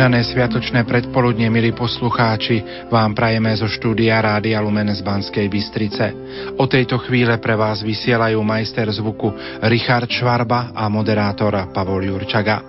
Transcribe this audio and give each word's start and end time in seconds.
Požehnané 0.00 0.24
sviatočné 0.24 0.80
predpoludne, 0.88 1.52
milí 1.52 1.76
poslucháči, 1.76 2.88
vám 2.88 3.12
prajeme 3.12 3.52
zo 3.52 3.68
štúdia 3.68 4.16
Rádia 4.16 4.56
Lumen 4.64 4.88
z 4.88 5.04
Banskej 5.04 5.44
Bystrice. 5.52 6.16
O 6.56 6.64
tejto 6.64 6.96
chvíle 7.04 7.36
pre 7.36 7.52
vás 7.52 7.84
vysielajú 7.84 8.40
majster 8.40 8.88
zvuku 8.88 9.28
Richard 9.60 10.08
Švarba 10.08 10.72
a 10.72 10.88
moderátor 10.88 11.52
Pavol 11.76 12.08
Jurčaga. 12.08 12.64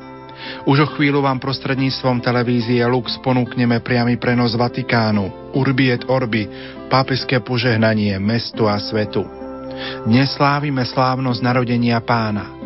Už 0.67 0.83
o 0.83 0.87
chvíľu 0.91 1.23
vám 1.23 1.39
prostredníctvom 1.39 2.19
televízie 2.19 2.83
Lux 2.83 3.15
ponúkneme 3.23 3.79
priamy 3.79 4.19
prenos 4.19 4.51
Vatikánu, 4.59 5.55
Urbi 5.55 5.87
et 5.87 6.03
Orbi, 6.11 6.51
pápeské 6.91 7.39
požehnanie 7.39 8.19
mestu 8.19 8.67
a 8.67 8.75
svetu. 8.75 9.23
Dnes 10.03 10.35
slávime 10.35 10.83
slávnosť 10.83 11.39
narodenia 11.39 11.95
pána– 12.03 12.59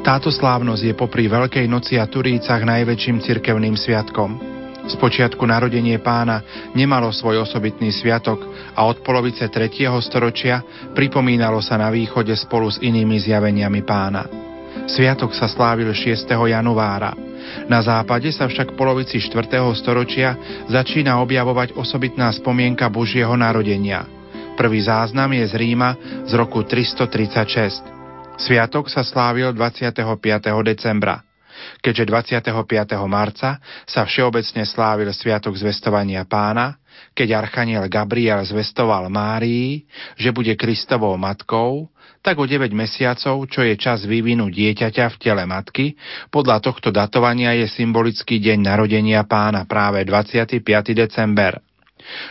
táto 0.00 0.32
slávnosť 0.32 0.82
je 0.82 0.94
popri 0.96 1.28
Veľkej 1.28 1.68
noci 1.68 2.00
a 2.00 2.08
Turícach 2.08 2.64
najväčším 2.64 3.20
cirkevným 3.20 3.76
sviatkom. 3.76 4.40
Z 4.88 4.96
počiatku 4.96 5.44
narodenie 5.44 6.00
pána 6.00 6.40
nemalo 6.72 7.12
svoj 7.12 7.44
osobitný 7.44 7.92
sviatok 7.92 8.40
a 8.72 8.88
od 8.88 9.04
polovice 9.04 9.44
3. 9.44 9.92
storočia 10.00 10.64
pripomínalo 10.96 11.60
sa 11.60 11.76
na 11.76 11.92
východe 11.92 12.32
spolu 12.32 12.72
s 12.72 12.80
inými 12.80 13.20
zjaveniami 13.20 13.80
pána. 13.84 14.24
Sviatok 14.88 15.36
sa 15.36 15.46
slávil 15.46 15.92
6. 15.92 16.26
januára. 16.26 17.12
Na 17.68 17.84
západe 17.84 18.32
sa 18.32 18.48
však 18.48 18.72
v 18.72 18.78
polovici 18.80 19.20
4. 19.20 19.52
storočia 19.76 20.34
začína 20.66 21.20
objavovať 21.20 21.76
osobitná 21.76 22.32
spomienka 22.32 22.88
Božieho 22.88 23.36
narodenia. 23.36 24.08
Prvý 24.56 24.80
záznam 24.80 25.28
je 25.36 25.44
z 25.44 25.54
Ríma 25.60 26.24
z 26.24 26.32
roku 26.34 26.64
336. 26.64 27.99
Sviatok 28.40 28.88
sa 28.88 29.04
slávil 29.04 29.52
25. 29.52 30.00
decembra. 30.64 31.20
Keďže 31.84 32.08
25. 32.08 32.48
marca 33.04 33.60
sa 33.84 34.08
všeobecne 34.08 34.64
slávil 34.64 35.12
Sviatok 35.12 35.60
zvestovania 35.60 36.24
pána, 36.24 36.80
keď 37.12 37.36
Archaniel 37.36 37.84
Gabriel 37.92 38.40
zvestoval 38.48 39.12
Márii, 39.12 39.84
že 40.16 40.32
bude 40.32 40.56
Kristovou 40.56 41.20
matkou, 41.20 41.92
tak 42.24 42.40
o 42.40 42.48
9 42.48 42.72
mesiacov, 42.72 43.44
čo 43.48 43.60
je 43.60 43.76
čas 43.76 44.08
vyvinu 44.08 44.48
dieťaťa 44.48 45.04
v 45.12 45.16
tele 45.20 45.44
matky, 45.44 45.96
podľa 46.32 46.64
tohto 46.64 46.88
datovania 46.88 47.52
je 47.60 47.68
symbolický 47.68 48.40
deň 48.40 48.72
narodenia 48.72 49.24
pána 49.28 49.68
práve 49.68 50.00
25. 50.08 50.64
december. 50.96 51.60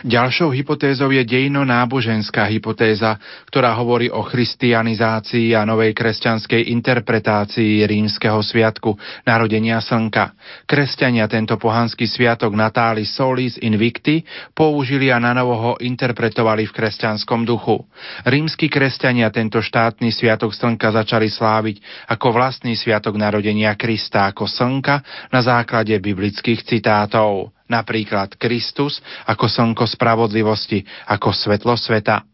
Ďalšou 0.04 0.50
hypotézou 0.54 1.10
je 1.12 1.22
dejno-náboženská 1.24 2.48
hypotéza, 2.50 3.16
ktorá 3.48 3.74
hovorí 3.76 4.08
o 4.08 4.24
christianizácii 4.24 5.52
a 5.54 5.66
novej 5.66 5.92
kresťanskej 5.92 6.72
interpretácii 6.72 7.84
rímskeho 7.84 8.40
sviatku 8.40 8.96
narodenia 9.24 9.78
slnka. 9.82 10.32
Kresťania 10.64 11.30
tento 11.30 11.56
pohanský 11.60 12.08
sviatok 12.08 12.56
Natális 12.56 13.12
Solis 13.14 13.60
Invicti 13.60 14.22
použili 14.52 15.12
a 15.12 15.18
na 15.20 15.36
novo 15.36 15.54
ho 15.56 15.72
interpretovali 15.78 16.66
v 16.66 16.74
kresťanskom 16.74 17.44
duchu. 17.44 17.84
Rímsky 18.26 18.72
kresťania 18.72 19.28
tento 19.30 19.60
štátny 19.62 20.10
sviatok 20.10 20.56
slnka 20.56 20.90
začali 20.90 21.28
sláviť 21.30 22.08
ako 22.10 22.26
vlastný 22.34 22.74
sviatok 22.74 23.16
narodenia 23.20 23.76
Krista 23.78 24.30
ako 24.30 24.48
slnka 24.48 25.28
na 25.30 25.40
základe 25.44 25.94
biblických 26.00 26.66
citátov 26.66 27.54
napríklad 27.70 28.34
Kristus 28.34 28.98
ako 29.24 29.46
slnko 29.46 29.86
spravodlivosti, 29.86 30.82
ako 31.06 31.30
svetlo 31.30 31.78
sveta. 31.78 32.26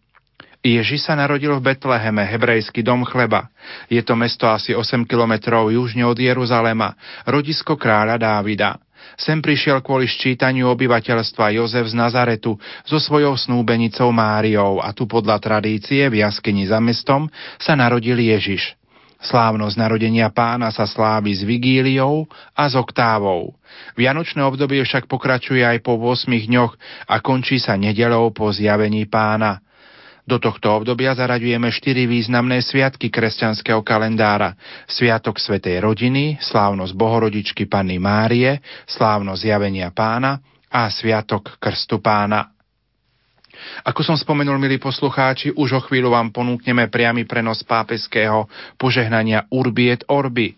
Ježi 0.67 0.99
sa 0.99 1.15
narodil 1.15 1.55
v 1.55 1.63
Betleheme, 1.63 2.27
hebrejský 2.27 2.83
dom 2.83 3.07
chleba. 3.07 3.47
Je 3.87 4.03
to 4.03 4.19
mesto 4.19 4.51
asi 4.51 4.75
8 4.75 5.07
kilometrov 5.07 5.71
južne 5.71 6.03
od 6.03 6.19
Jeruzalema, 6.19 6.99
rodisko 7.23 7.79
kráľa 7.79 8.19
Dávida. 8.19 8.83
Sem 9.15 9.39
prišiel 9.39 9.79
kvôli 9.87 10.11
ščítaniu 10.11 10.67
obyvateľstva 10.75 11.55
Jozef 11.55 11.87
z 11.87 11.95
Nazaretu 11.95 12.59
so 12.83 12.99
svojou 12.99 13.39
snúbenicou 13.39 14.11
Máriou 14.11 14.83
a 14.83 14.91
tu 14.91 15.07
podľa 15.07 15.39
tradície 15.39 16.11
v 16.11 16.27
jaskyni 16.27 16.67
za 16.67 16.83
mestom 16.83 17.31
sa 17.63 17.79
narodil 17.79 18.19
Ježiš. 18.19 18.75
Slávnosť 19.17 19.81
narodenia 19.81 20.29
pána 20.29 20.69
sa 20.69 20.85
slávi 20.85 21.33
s 21.33 21.41
vigíliou 21.41 22.29
a 22.53 22.69
s 22.69 22.77
oktávou. 22.77 23.57
Vianočné 23.97 24.45
obdobie 24.45 24.85
však 24.85 25.09
pokračuje 25.09 25.65
aj 25.65 25.81
po 25.81 25.97
8 25.97 26.29
dňoch 26.29 26.73
a 27.09 27.15
končí 27.25 27.57
sa 27.57 27.81
nedelou 27.81 28.29
po 28.31 28.53
zjavení 28.53 29.09
pána. 29.09 29.65
Do 30.27 30.43
tohto 30.43 30.83
obdobia 30.83 31.15
zaraďujeme 31.15 31.71
štyri 31.71 32.11
významné 32.11 32.59
sviatky 32.59 33.15
kresťanského 33.15 33.79
kalendára. 33.87 34.59
Sviatok 34.91 35.39
Svetej 35.39 35.79
rodiny, 35.79 36.43
slávnosť 36.43 36.93
Bohorodičky 36.99 37.71
Panny 37.71 38.03
Márie, 38.03 38.59
slávnosť 38.91 39.41
zjavenia 39.47 39.95
pána 39.95 40.43
a 40.67 40.91
Sviatok 40.91 41.63
Krstu 41.63 42.03
pána. 42.03 42.56
Ako 43.85 44.03
som 44.05 44.17
spomenul, 44.19 44.59
milí 44.61 44.77
poslucháči, 44.77 45.55
už 45.55 45.69
o 45.77 45.81
chvíľu 45.85 46.13
vám 46.13 46.33
ponúkneme 46.35 46.91
priamy 46.93 47.25
prenos 47.25 47.65
pápeského 47.65 48.51
požehnania 48.77 49.49
Urbi 49.49 49.93
et 49.93 50.03
Orbi. 50.09 50.55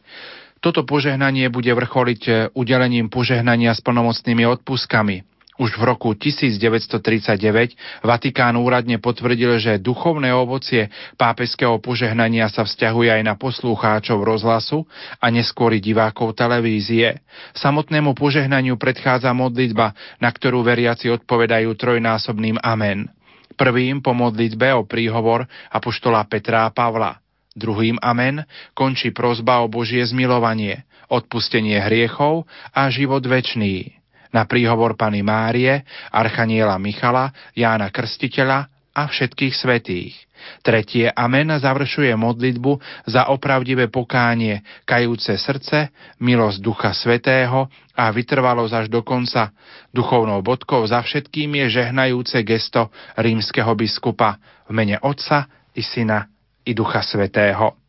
Toto 0.58 0.82
požehnanie 0.82 1.46
bude 1.54 1.70
vrcholiť 1.70 2.52
udelením 2.58 3.06
požehnania 3.06 3.70
s 3.70 3.80
plnomocnými 3.80 4.42
odpuskami. 4.42 5.37
Už 5.58 5.74
v 5.74 5.90
roku 5.90 6.14
1939 6.14 7.74
Vatikán 8.06 8.54
úradne 8.54 9.02
potvrdil, 9.02 9.58
že 9.58 9.82
duchovné 9.82 10.30
ovocie 10.30 10.86
pápežského 11.18 11.82
požehnania 11.82 12.46
sa 12.46 12.62
vzťahuje 12.62 13.18
aj 13.18 13.22
na 13.26 13.34
poslúcháčov 13.34 14.22
rozhlasu 14.22 14.86
a 15.18 15.26
neskôr 15.34 15.74
divákov 15.82 16.38
televízie. 16.38 17.18
Samotnému 17.58 18.14
požehnaniu 18.14 18.78
predchádza 18.78 19.34
modlitba, 19.34 19.98
na 20.22 20.30
ktorú 20.30 20.62
veriaci 20.62 21.10
odpovedajú 21.10 21.74
trojnásobným 21.74 22.62
amen. 22.62 23.10
Prvým 23.58 23.98
po 23.98 24.14
modlitbe 24.14 24.70
o 24.78 24.86
príhovor 24.86 25.42
apoštola 25.74 26.22
Petra 26.30 26.70
a 26.70 26.74
Pavla. 26.74 27.18
Druhým 27.58 27.98
amen 27.98 28.46
končí 28.78 29.10
prozba 29.10 29.58
o 29.58 29.66
Božie 29.66 30.06
zmilovanie, 30.06 30.86
odpustenie 31.10 31.82
hriechov 31.82 32.46
a 32.70 32.86
život 32.94 33.26
večný 33.26 33.98
na 34.32 34.44
príhovor 34.44 34.94
Pany 34.94 35.24
Márie, 35.24 35.84
Archaniela 36.12 36.76
Michala, 36.76 37.32
Jána 37.56 37.88
Krstiteľa 37.88 38.68
a 38.98 39.02
všetkých 39.06 39.54
svetých. 39.54 40.14
Tretie 40.62 41.10
amen 41.10 41.50
završuje 41.50 42.14
modlitbu 42.14 42.78
za 43.06 43.30
opravdivé 43.30 43.90
pokánie, 43.90 44.62
kajúce 44.86 45.34
srdce, 45.34 45.90
milosť 46.22 46.58
Ducha 46.62 46.90
Svetého 46.94 47.66
a 47.94 48.04
vytrvalosť 48.10 48.74
až 48.74 48.86
do 48.90 49.02
konca. 49.02 49.50
Duchovnou 49.90 50.42
bodkou 50.42 50.86
za 50.86 51.02
všetkým 51.02 51.58
je 51.64 51.82
žehnajúce 51.82 52.42
gesto 52.46 52.94
rímskeho 53.18 53.74
biskupa 53.74 54.38
v 54.66 54.72
mene 54.74 54.96
Otca 55.02 55.50
i 55.74 55.82
Syna 55.82 56.26
i 56.66 56.74
Ducha 56.74 57.02
Svetého. 57.02 57.87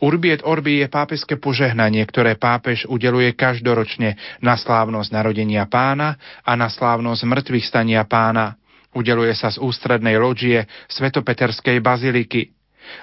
Urbi 0.00 0.34
et 0.34 0.42
Orbi 0.44 0.80
je 0.80 0.88
pápežské 0.88 1.36
požehnanie, 1.36 2.02
ktoré 2.06 2.36
pápež 2.36 2.88
udeluje 2.88 3.32
každoročne 3.36 4.16
na 4.40 4.54
slávnosť 4.56 5.10
narodenia 5.12 5.68
pána 5.68 6.16
a 6.44 6.52
na 6.56 6.68
slávnosť 6.72 7.22
mŕtvych 7.26 7.66
stania 7.68 8.02
pána. 8.08 8.56
Udeluje 8.90 9.30
sa 9.38 9.54
z 9.54 9.62
ústrednej 9.62 10.18
loďie 10.18 10.66
Svetopeterskej 10.90 11.78
baziliky. 11.78 12.50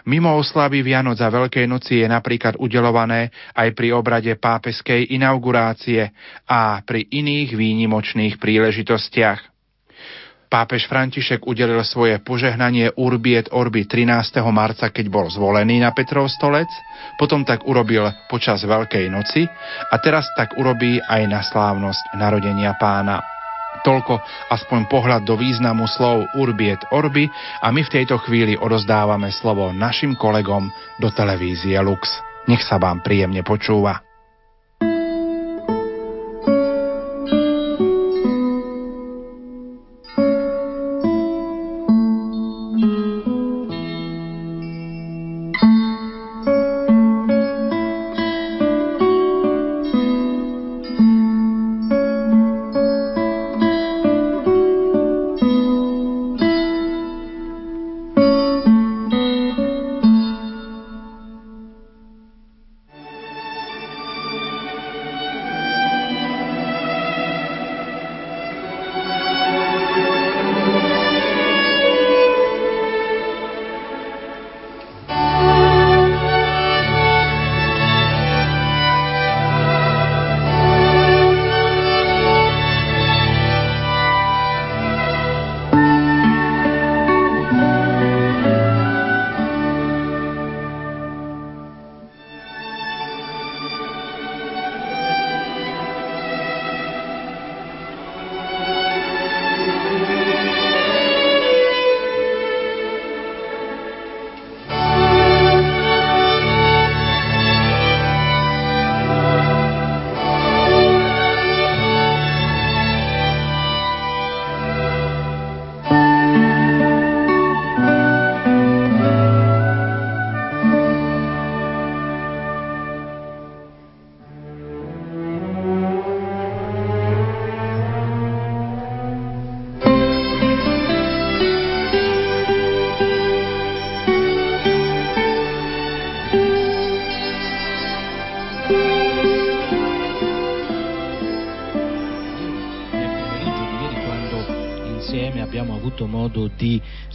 Mimo 0.03 0.35
oslavy 0.35 0.83
Vianoc 0.83 1.15
a 1.23 1.31
Veľkej 1.31 1.63
noci 1.63 2.03
je 2.03 2.07
napríklad 2.11 2.59
udelované 2.59 3.31
aj 3.55 3.71
pri 3.71 3.95
obrade 3.95 4.35
pápeskej 4.35 5.15
inaugurácie 5.15 6.11
a 6.43 6.83
pri 6.83 7.07
iných 7.07 7.55
výnimočných 7.55 8.35
príležitostiach. 8.35 9.56
Pápež 10.47 10.88
František 10.88 11.44
udelil 11.44 11.83
svoje 11.83 12.23
požehnanie 12.23 12.95
Urbi 12.95 13.35
et 13.35 13.51
Orbi 13.51 13.83
13. 13.83 14.39
marca, 14.47 14.88
keď 14.88 15.05
bol 15.11 15.27
zvolený 15.27 15.83
na 15.83 15.91
Petrov 15.91 16.31
stolec, 16.31 16.71
potom 17.19 17.44
tak 17.44 17.67
urobil 17.67 18.07
počas 18.31 18.63
Veľkej 18.63 19.11
noci 19.11 19.44
a 19.91 19.95
teraz 19.99 20.31
tak 20.39 20.55
urobí 20.55 21.03
aj 21.03 21.21
na 21.27 21.44
slávnosť 21.44 22.15
narodenia 22.15 22.79
pána. 22.79 23.19
Toľko 23.83 24.23
aspoň 24.47 24.88
pohľad 24.88 25.27
do 25.27 25.35
významu 25.35 25.83
slov 25.83 26.31
Urbi 26.39 26.71
et 26.71 26.83
Orbi 26.95 27.27
a 27.59 27.67
my 27.67 27.83
v 27.83 27.93
tejto 28.00 28.15
chvíli 28.23 28.55
odozdávame 28.55 29.27
slovo 29.35 29.75
našim 29.75 30.15
kolegom 30.15 30.71
do 30.95 31.11
televízie 31.11 31.75
Lux. 31.83 32.07
Nech 32.47 32.63
sa 32.63 32.79
vám 32.79 33.03
príjemne 33.03 33.43
počúva. 33.43 34.06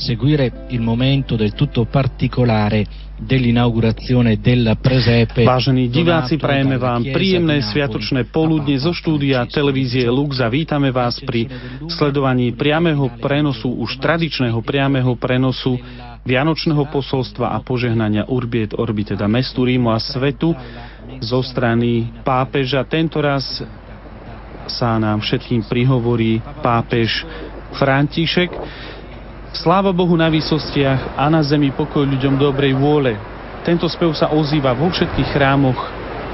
Seguire 0.02 0.66
il 0.74 0.82
momento 0.82 1.38
del 1.38 1.54
tutto 1.54 1.86
particolare 1.86 3.10
dell'inaugurazione 3.22 4.42
del 4.42 4.74
presepe. 4.82 5.46
Vážení 5.46 5.86
diváci, 5.86 6.42
prajeme 6.42 6.74
vám 6.74 7.06
príjemné 7.14 7.62
sviatočné 7.62 8.26
poludne 8.26 8.74
zo 8.82 8.90
štúdia 8.90 9.46
televízie 9.46 10.10
Lux 10.10 10.42
a 10.42 10.50
vítame 10.50 10.90
vás 10.90 11.22
pri 11.22 11.46
sledovaní 11.86 12.50
priameho 12.50 13.14
prenosu, 13.22 13.70
už 13.70 14.02
tradičného 14.02 14.58
priameho 14.66 15.14
prenosu 15.14 15.78
Vianočného 16.22 16.86
posolstva 16.86 17.50
a 17.50 17.58
požehnania 17.66 18.30
Urbiet 18.30 18.78
Orbi, 18.78 19.02
teda 19.02 19.26
mestu 19.26 19.66
Rímu 19.66 19.90
a 19.90 19.98
svetu 19.98 20.54
zo 21.18 21.42
strany 21.42 22.14
pápeža. 22.22 22.86
Tento 22.86 23.18
raz 23.18 23.42
sa 24.70 25.02
nám 25.02 25.18
všetkým 25.18 25.66
prihovorí 25.66 26.38
pápež 26.62 27.26
František. 27.74 28.50
Sláva 29.52 29.92
Bohu 29.92 30.16
na 30.16 30.32
výsostiach 30.32 31.12
a 31.12 31.28
na 31.28 31.44
zemi 31.44 31.68
pokoj 31.76 32.08
ľuďom 32.08 32.40
dobrej 32.40 32.72
vôle. 32.72 33.20
Tento 33.62 33.84
spev 33.84 34.16
sa 34.16 34.32
ozýva 34.32 34.72
vo 34.72 34.88
všetkých 34.88 35.28
chrámoch 35.28 35.76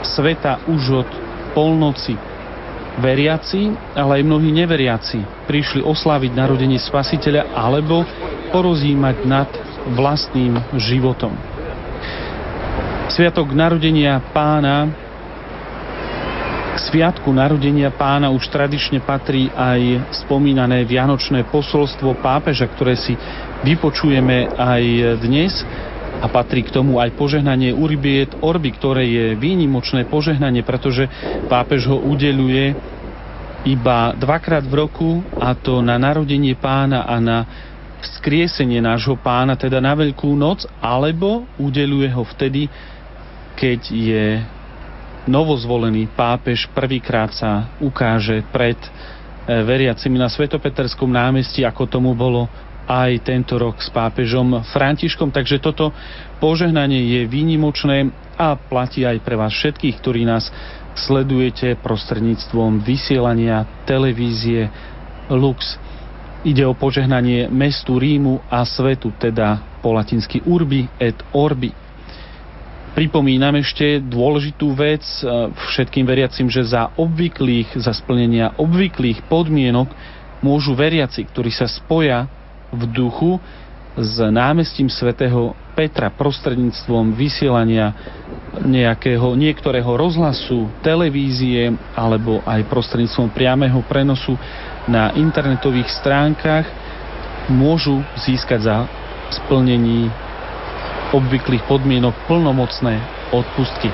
sveta 0.06 0.62
už 0.70 1.02
od 1.02 1.10
polnoci. 1.50 2.14
Veriaci, 2.98 3.74
ale 3.94 4.22
aj 4.22 4.26
mnohí 4.26 4.50
neveriaci 4.54 5.46
prišli 5.46 5.82
osláviť 5.82 6.34
narodenie 6.34 6.78
spasiteľa 6.78 7.54
alebo 7.54 8.06
porozímať 8.54 9.16
nad 9.26 9.50
vlastným 9.98 10.58
životom. 10.78 11.34
Sviatok 13.10 13.50
narodenia 13.50 14.22
pána 14.30 15.07
sviatku 16.78 17.28
narodenia 17.34 17.90
pána 17.90 18.30
už 18.30 18.46
tradične 18.48 19.02
patrí 19.02 19.50
aj 19.50 20.14
spomínané 20.24 20.86
vianočné 20.86 21.44
posolstvo 21.50 22.16
pápeža, 22.22 22.70
ktoré 22.70 22.94
si 22.94 23.18
vypočujeme 23.66 24.54
aj 24.54 24.84
dnes. 25.18 25.52
A 26.18 26.26
patrí 26.26 26.66
k 26.66 26.74
tomu 26.74 26.98
aj 26.98 27.14
požehnanie 27.14 27.70
Urbiet 27.70 28.34
Orbi, 28.42 28.74
ktoré 28.74 29.06
je 29.06 29.26
výnimočné 29.38 30.02
požehnanie, 30.10 30.66
pretože 30.66 31.06
pápež 31.46 31.86
ho 31.86 32.02
udeluje 32.02 32.74
iba 33.62 34.14
dvakrát 34.18 34.66
v 34.66 34.74
roku 34.74 35.10
a 35.38 35.54
to 35.54 35.78
na 35.78 35.94
narodenie 35.94 36.58
pána 36.58 37.06
a 37.06 37.22
na 37.22 37.46
vzkriesenie 38.02 38.82
nášho 38.82 39.18
pána, 39.18 39.54
teda 39.54 39.78
na 39.78 39.94
Veľkú 39.94 40.34
noc, 40.34 40.66
alebo 40.82 41.46
udeluje 41.58 42.10
ho 42.10 42.22
vtedy, 42.26 42.66
keď 43.58 43.80
je 43.90 44.24
novozvolený 45.28 46.08
pápež 46.16 46.66
prvýkrát 46.72 47.30
sa 47.30 47.70
ukáže 47.78 48.42
pred 48.48 48.80
e, 48.80 48.88
veriacimi 49.62 50.16
na 50.16 50.32
Svetopeterskom 50.32 51.12
námestí, 51.12 51.62
ako 51.62 51.84
tomu 51.86 52.16
bolo 52.16 52.48
aj 52.88 53.20
tento 53.20 53.60
rok 53.60 53.84
s 53.84 53.92
pápežom 53.92 54.64
Františkom. 54.72 55.28
Takže 55.28 55.60
toto 55.60 55.92
požehnanie 56.40 57.04
je 57.04 57.20
výnimočné 57.28 58.08
a 58.40 58.56
platí 58.56 59.04
aj 59.04 59.20
pre 59.20 59.36
vás 59.36 59.52
všetkých, 59.52 60.00
ktorí 60.00 60.24
nás 60.24 60.48
sledujete 60.96 61.76
prostredníctvom 61.78 62.80
vysielania 62.82 63.68
televízie 63.84 64.72
Lux. 65.28 65.76
Ide 66.42 66.64
o 66.64 66.72
požehnanie 66.72 67.52
mestu 67.52 68.00
Rímu 68.00 68.40
a 68.48 68.64
svetu, 68.64 69.12
teda 69.20 69.78
po 69.84 69.92
latinsky 69.92 70.42
urbi 70.48 70.88
et 70.96 71.18
orbi. 71.36 71.87
Pripomínam 72.96 73.56
ešte 73.58 74.00
dôležitú 74.00 74.72
vec 74.72 75.04
e, 75.20 75.52
všetkým 75.72 76.08
veriacim, 76.08 76.48
že 76.48 76.64
za 76.64 76.92
obvyklých, 76.96 77.76
za 77.76 77.92
splnenia 77.92 78.56
obvyklých 78.56 79.26
podmienok 79.28 79.92
môžu 80.40 80.72
veriaci, 80.74 81.26
ktorí 81.26 81.50
sa 81.50 81.66
spoja 81.66 82.30
v 82.70 82.82
duchu 82.88 83.42
s 83.98 84.22
námestím 84.30 84.86
svätého 84.86 85.58
Petra 85.74 86.10
prostredníctvom 86.10 87.14
vysielania 87.14 87.94
nejakého, 88.62 89.34
niektorého 89.38 89.94
rozhlasu, 89.94 90.70
televízie 90.82 91.70
alebo 91.94 92.42
aj 92.42 92.66
prostredníctvom 92.66 93.30
priamého 93.30 93.78
prenosu 93.86 94.34
na 94.90 95.14
internetových 95.14 95.90
stránkach 96.02 96.66
môžu 97.50 98.02
získať 98.18 98.60
za 98.66 98.76
splnení 99.30 100.10
obvyklých 101.12 101.64
podmienok 101.64 102.28
plnomocné 102.28 103.00
odpustky. 103.32 103.88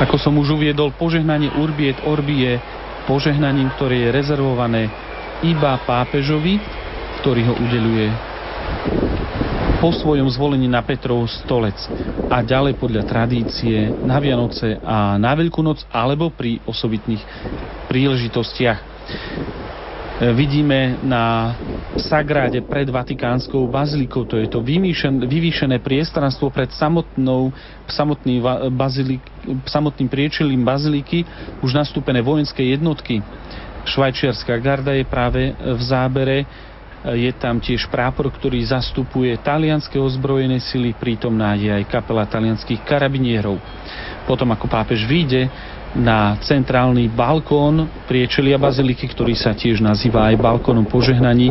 Ako 0.00 0.16
som 0.16 0.34
už 0.40 0.56
uviedol, 0.56 0.96
požehnanie 0.96 1.52
Urbi 1.60 1.92
et 1.92 2.00
Orbi 2.08 2.48
je 2.48 2.54
požehnaním, 3.04 3.68
ktoré 3.76 4.08
je 4.08 4.14
rezervované 4.14 4.88
iba 5.44 5.76
pápežovi, 5.84 6.56
ktorý 7.20 7.42
ho 7.52 7.54
udeluje 7.60 8.08
po 9.80 9.96
svojom 9.96 10.28
zvolení 10.28 10.68
na 10.68 10.84
Petrov 10.84 11.24
stolec 11.24 11.76
a 12.28 12.44
ďalej 12.44 12.76
podľa 12.76 13.02
tradície 13.08 13.88
na 14.04 14.20
Vianoce 14.20 14.76
a 14.76 15.16
na 15.16 15.32
Veľkú 15.32 15.64
noc 15.64 15.88
alebo 15.88 16.28
pri 16.28 16.60
osobitných 16.68 17.24
príležitostiach. 17.88 18.78
Vidíme 20.20 21.00
na 21.00 21.56
Sagráde 21.96 22.60
pred 22.60 22.84
Vatikánskou 22.84 23.64
bazilikou, 23.72 24.28
to 24.28 24.36
je 24.36 24.52
to 24.52 24.60
vyvýšené 25.24 25.80
priestranstvo 25.80 26.52
pred 26.52 26.68
samotnou, 26.76 27.48
samotný 27.88 28.44
bazilik, 28.68 29.24
samotným 29.64 30.12
priečelím 30.12 30.60
baziliky, 30.60 31.24
už 31.64 31.72
nastúpené 31.72 32.20
vojenské 32.20 32.68
jednotky. 32.68 33.24
Švajčiarská 33.88 34.60
garda 34.60 34.92
je 34.92 35.08
práve 35.08 35.56
v 35.56 35.80
zábere, 35.80 36.44
je 37.16 37.32
tam 37.40 37.56
tiež 37.56 37.88
prápor, 37.88 38.28
ktorý 38.28 38.60
zastupuje 38.60 39.32
talianské 39.40 39.96
ozbrojené 39.96 40.60
sily, 40.60 40.92
prítomná 41.00 41.56
je 41.56 41.72
aj 41.72 41.88
kapela 41.88 42.28
talianských 42.28 42.84
karabinierov. 42.84 43.56
Potom 44.28 44.52
ako 44.52 44.68
pápež 44.68 45.08
vyjde 45.08 45.48
na 45.96 46.38
centrálny 46.38 47.10
balkón 47.10 47.90
priečelia 48.06 48.62
baziliky, 48.62 49.10
ktorý 49.10 49.34
sa 49.34 49.50
tiež 49.50 49.82
nazýva 49.82 50.30
aj 50.30 50.38
balkónom 50.38 50.86
požehnaní. 50.86 51.50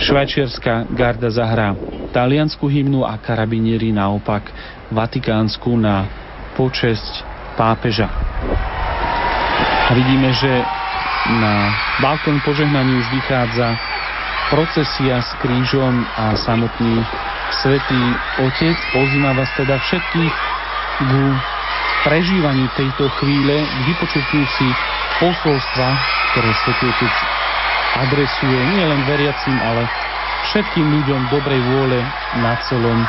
Švajčiarska 0.00 0.88
garda 0.96 1.28
zahrá 1.28 1.76
taliansku 2.12 2.64
hymnu 2.68 3.04
a 3.04 3.20
karabinieri 3.20 3.92
naopak 3.92 4.48
vatikánsku 4.88 5.76
na 5.76 6.08
počesť 6.56 7.24
pápeža. 7.60 8.08
A 9.86 9.90
vidíme, 9.92 10.32
že 10.32 10.50
na 11.36 11.70
balkón 12.00 12.40
požehnaní 12.42 12.96
už 12.96 13.06
vychádza 13.12 13.76
procesia 14.48 15.20
s 15.20 15.30
krížom 15.42 16.06
a 16.16 16.38
samotný 16.38 17.02
svetý 17.62 18.02
Otec. 18.40 18.78
Pozýva 18.94 19.36
vás 19.36 19.50
teda 19.58 19.76
všetkých 19.78 20.34
k 20.96 21.12
prežívaní 22.06 22.70
tejto 22.78 23.10
chvíle, 23.18 23.66
vypočutí 23.82 24.46
si 24.54 24.68
posolstva, 25.18 25.88
ktoré 26.30 26.50
Svetý 26.62 26.86
Otec 26.86 27.14
adresuje 27.98 28.58
nielen 28.78 29.02
veriacim, 29.10 29.58
ale 29.58 29.90
všetkým 30.46 30.86
ľuďom 30.86 31.20
dobrej 31.34 31.60
vôle 31.66 31.98
na 32.38 32.54
celom 32.70 33.02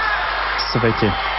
svete. 0.74 1.37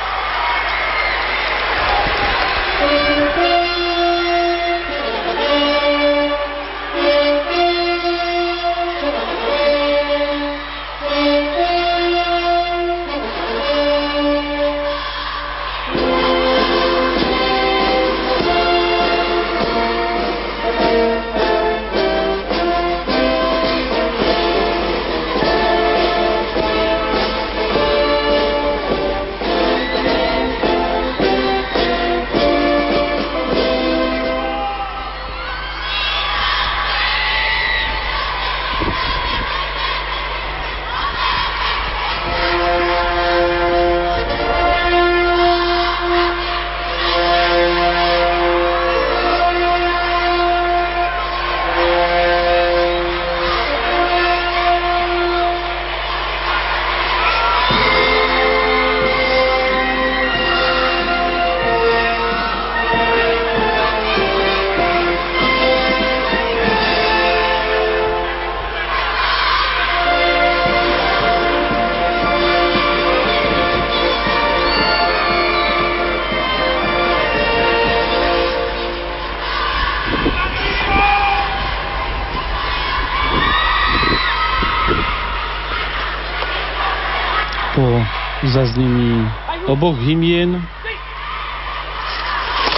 Zaznení 88.54 89.26
oboch 89.66 89.99
hymien 89.99 90.62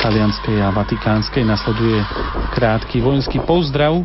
talianskej 0.01 0.57
a 0.65 0.73
vatikánskej 0.73 1.45
nasleduje 1.45 2.01
krátky 2.57 3.05
vojenský 3.05 3.37
pozdrav 3.45 4.01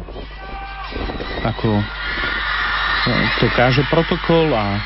ako 1.45 1.69
to 3.39 3.45
káže 3.53 3.85
protokol 3.87 4.49
a 4.51 4.81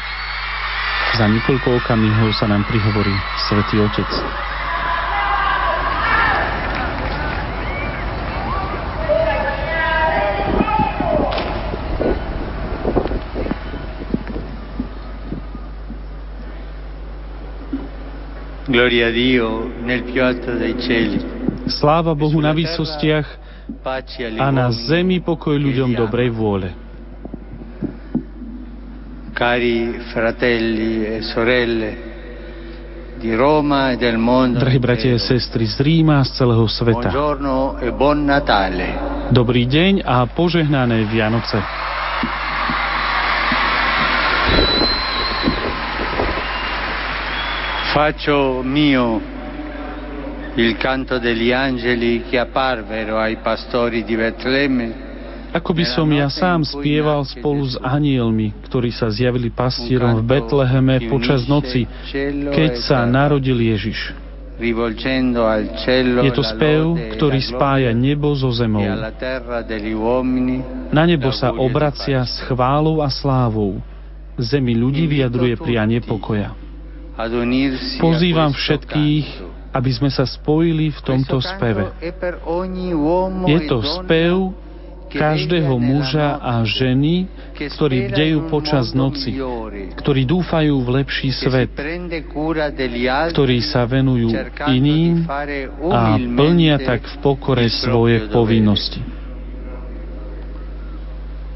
za 1.18 1.25
niekoľko 1.25 1.82
okamihov 1.82 2.36
sa 2.38 2.46
nám 2.46 2.68
prihovorí 2.70 3.12
Svetý 3.50 3.82
Otec. 3.82 4.12
Sláva 21.68 22.16
Bohu 22.16 22.40
na 22.40 22.56
výsostiach 22.56 23.28
a 24.40 24.48
na 24.56 24.72
zemi 24.72 25.20
pokoj 25.20 25.54
ľuďom 25.60 26.00
dobrej 26.00 26.30
vôle. 26.32 26.70
Cari 29.36 30.00
fratelli 30.12 31.08
e 31.08 31.24
sorelle 31.24 32.10
di 33.20 33.36
Roma 33.36 33.92
e 33.92 34.00
del 34.00 34.16
mondo 34.16 34.64
Drahí 34.64 34.80
bratia 34.80 35.16
a 35.16 35.20
sestry 35.20 35.68
z 35.68 35.84
Ríma 35.84 36.24
a 36.24 36.28
z 36.28 36.40
celého 36.40 36.64
sveta. 36.72 37.12
Buongiorno 37.12 37.76
e 37.84 37.92
buon 37.92 38.24
Natale. 38.24 38.96
Dobrý 39.32 39.68
deň 39.68 40.08
a 40.08 40.24
požehnané 40.28 41.04
Vianoce. 41.04 41.88
Faccio 48.00 48.63
mio 48.63 49.20
il 50.56 50.77
canto 50.77 51.20
degli 51.20 51.51
angeli 51.51 52.24
che 52.29 52.39
apparvero 52.39 53.20
ai 53.20 53.36
pastori 53.44 54.06
di 54.06 54.15
Betlemme 54.15 54.88
Ako 55.51 55.75
by 55.75 55.84
som 55.84 56.08
ja 56.08 56.32
sám 56.32 56.63
spieval 56.63 57.27
spolu 57.27 57.68
s 57.68 57.75
anielmi, 57.75 58.56
ktorí 58.63 58.96
sa 58.96 59.12
zjavili 59.12 59.51
pastierom 59.51 60.15
v 60.15 60.32
Betleheme 60.32 61.12
počas 61.12 61.44
noci, 61.51 61.84
keď 62.56 62.79
sa 62.79 63.03
narodil 63.03 63.60
Ježiš. 63.60 64.15
Je 66.24 66.32
to 66.32 66.44
spev, 66.48 66.96
ktorý 67.20 67.44
spája 67.44 67.91
nebo 67.91 68.32
so 68.32 68.48
zemou. 68.56 68.88
Na 70.88 71.03
nebo 71.03 71.36
sa 71.36 71.51
obracia 71.51 72.24
s 72.24 72.39
chválou 72.48 73.03
a 73.03 73.12
slávou. 73.12 73.84
Zemi 74.39 74.72
ľudí 74.72 75.03
vyjadruje 75.03 75.60
prianie 75.60 76.00
pokoja. 76.00 76.69
Pozývam 78.00 78.56
všetkých, 78.56 79.26
aby 79.76 79.92
sme 79.92 80.08
sa 80.08 80.24
spojili 80.24 80.96
v 80.96 81.00
tomto 81.04 81.44
speve. 81.44 81.92
Je 83.44 83.60
to 83.68 83.84
spev 83.84 84.56
každého 85.10 85.74
muža 85.82 86.38
a 86.40 86.62
ženy, 86.64 87.28
ktorí 87.58 88.14
bdejú 88.14 88.48
počas 88.48 88.94
noci, 88.96 89.36
ktorí 90.00 90.24
dúfajú 90.24 90.80
v 90.80 90.90
lepší 91.02 91.34
svet, 91.34 91.74
ktorí 93.36 93.58
sa 93.68 93.84
venujú 93.84 94.32
iným 94.70 95.26
a 95.92 96.16
plnia 96.16 96.78
tak 96.80 97.04
v 97.04 97.16
pokore 97.20 97.68
svoje 97.68 98.30
povinnosti. 98.32 99.19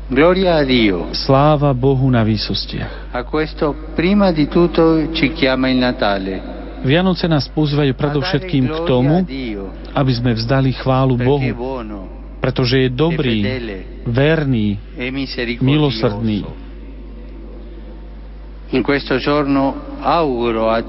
Gloria 0.08 0.60
a 0.60 0.64
Dio. 0.68 1.16
Sláva 1.16 1.72
Bohu 1.72 2.10
na 2.12 2.28
výsostiach. 2.28 3.16
A 3.16 3.24
questo 3.24 3.72
prima 3.96 4.32
di 4.36 4.52
tutto 4.52 5.12
ci 5.16 5.32
chiama 5.32 5.70
il 5.72 5.80
Natale. 5.80 6.62
Vianoce 6.84 7.32
nás 7.32 7.48
pozývajú 7.48 7.96
predovšetkým 7.96 8.68
k 8.68 8.78
tomu, 8.84 9.24
aby 9.96 10.12
sme 10.12 10.36
vzdali 10.36 10.76
chválu 10.76 11.16
Bohu, 11.16 11.48
pretože 12.44 12.76
je 12.84 12.90
dobrý, 12.92 13.40
verný, 14.04 14.76
milosrdný. 15.64 16.44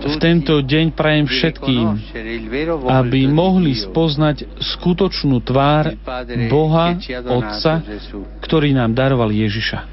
V 0.04 0.16
tento 0.16 0.54
deň 0.64 0.86
prajem 0.96 1.26
všetkým, 1.28 1.86
aby 2.88 3.28
mohli 3.28 3.76
spoznať 3.76 4.56
skutočnú 4.56 5.44
tvár 5.44 5.92
Boha, 6.48 6.96
Otca, 7.28 7.84
ktorý 8.40 8.72
nám 8.72 8.96
daroval 8.96 9.28
Ježiša. 9.28 9.84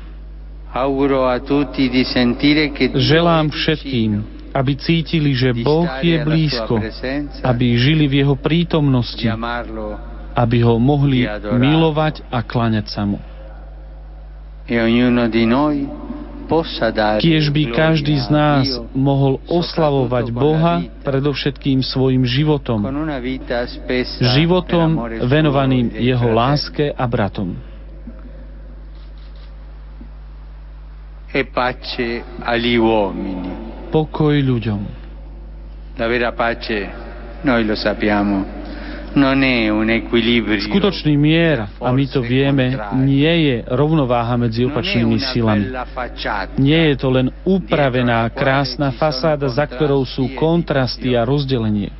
Želám 2.95 3.45
všetkým, 3.51 4.11
aby 4.55 4.71
cítili, 4.79 5.35
že 5.35 5.51
Boh 5.51 5.87
je 5.99 6.15
blízko, 6.23 6.79
aby 7.43 7.65
žili 7.75 8.07
v 8.07 8.23
Jeho 8.23 8.39
prítomnosti, 8.39 9.27
aby 10.31 10.57
ho 10.63 10.79
mohli 10.79 11.27
milovať 11.43 12.23
a 12.31 12.39
klaňať 12.39 12.87
sa 12.87 13.03
mu. 13.03 13.19
Kiež 17.21 17.51
by 17.51 17.63
každý 17.71 18.19
z 18.19 18.27
nás 18.27 18.67
mohol 18.91 19.39
oslavovať 19.47 20.25
Boha 20.35 20.83
predovšetkým 21.03 21.79
svojim 21.83 22.27
životom, 22.27 22.83
životom 24.19 24.89
venovaným 25.25 25.95
Jeho 25.95 26.29
láske 26.31 26.91
a 26.91 27.03
bratom. 27.07 27.55
E. 31.31 31.43
Pokoj 33.91 34.35
ľuďom. 34.35 34.81
La 35.95 36.07
vera 36.07 36.31
pace, 36.35 36.79
noi 37.43 37.63
lo 37.63 37.75
sappiamo, 37.75 38.60
Skutočný 40.71 41.19
mier, 41.19 41.67
a 41.67 41.89
my 41.91 42.05
to 42.07 42.23
vieme, 42.23 42.79
nie 43.03 43.33
je 43.51 43.55
rovnováha 43.67 44.39
medzi 44.39 44.63
opačnými 44.63 45.19
silami. 45.19 45.67
Nie 46.55 46.91
je 46.91 46.95
to 46.95 47.11
len 47.11 47.27
upravená, 47.43 48.23
krásna 48.31 48.95
fasáda, 48.95 49.51
za 49.51 49.67
ktorou 49.67 50.07
sú 50.07 50.31
kontrasty 50.39 51.11
a 51.19 51.27
rozdelenie. 51.27 51.91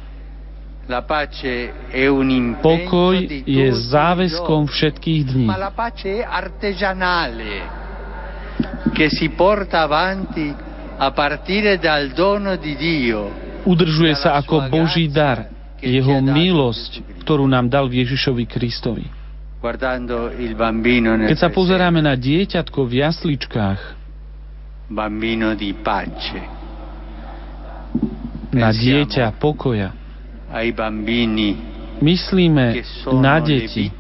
Pokoj 2.64 3.16
je 3.44 3.68
záväzkom 3.92 4.62
všetkých 4.72 5.22
dní. 5.28 5.48
che 8.94 9.10
si 9.10 9.30
porta 9.30 9.82
avanti 9.82 10.54
a 10.98 11.12
partire 11.12 11.80
dal 11.80 12.10
dono 12.14 12.56
di 12.58 12.76
Dio. 12.76 13.32
Udržuje 13.64 14.14
sa 14.18 14.38
ako 14.42 14.70
Boží 14.70 15.08
dar, 15.10 15.61
jeho 15.82 16.22
milosť, 16.22 17.22
ktorú 17.26 17.50
nám 17.50 17.68
dal 17.68 17.90
v 17.90 18.06
Ježišovi 18.06 18.46
Kristovi. 18.46 19.06
Keď 19.62 21.38
sa 21.38 21.50
pozeráme 21.54 22.02
na 22.02 22.18
dieťatko 22.18 22.80
v 22.82 22.94
jasličkách, 23.06 23.82
na 28.52 28.70
dieťa 28.74 29.26
pokoja, 29.38 29.94
myslíme 32.02 32.66
na 33.22 33.36
deti, 33.40 33.94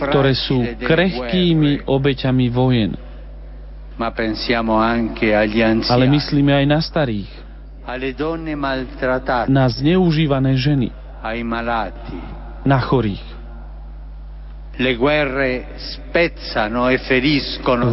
ktoré 0.00 0.32
sú 0.38 0.62
krehkými 0.80 1.84
obeťami 1.84 2.46
vojen. 2.48 2.94
Ale 5.90 6.04
myslíme 6.10 6.52
aj 6.62 6.66
na 6.66 6.80
starých, 6.80 7.30
na 9.48 9.66
zneužívané 9.68 10.56
ženy, 10.56 10.88
na 12.64 12.78
chorých. 12.80 13.24
E 14.74 14.90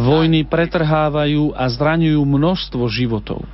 Vojny 0.02 0.40
pretrhávajú 0.48 1.54
a 1.54 1.64
zraňujú 1.70 2.20
množstvo 2.26 2.84
životov. 2.90 3.46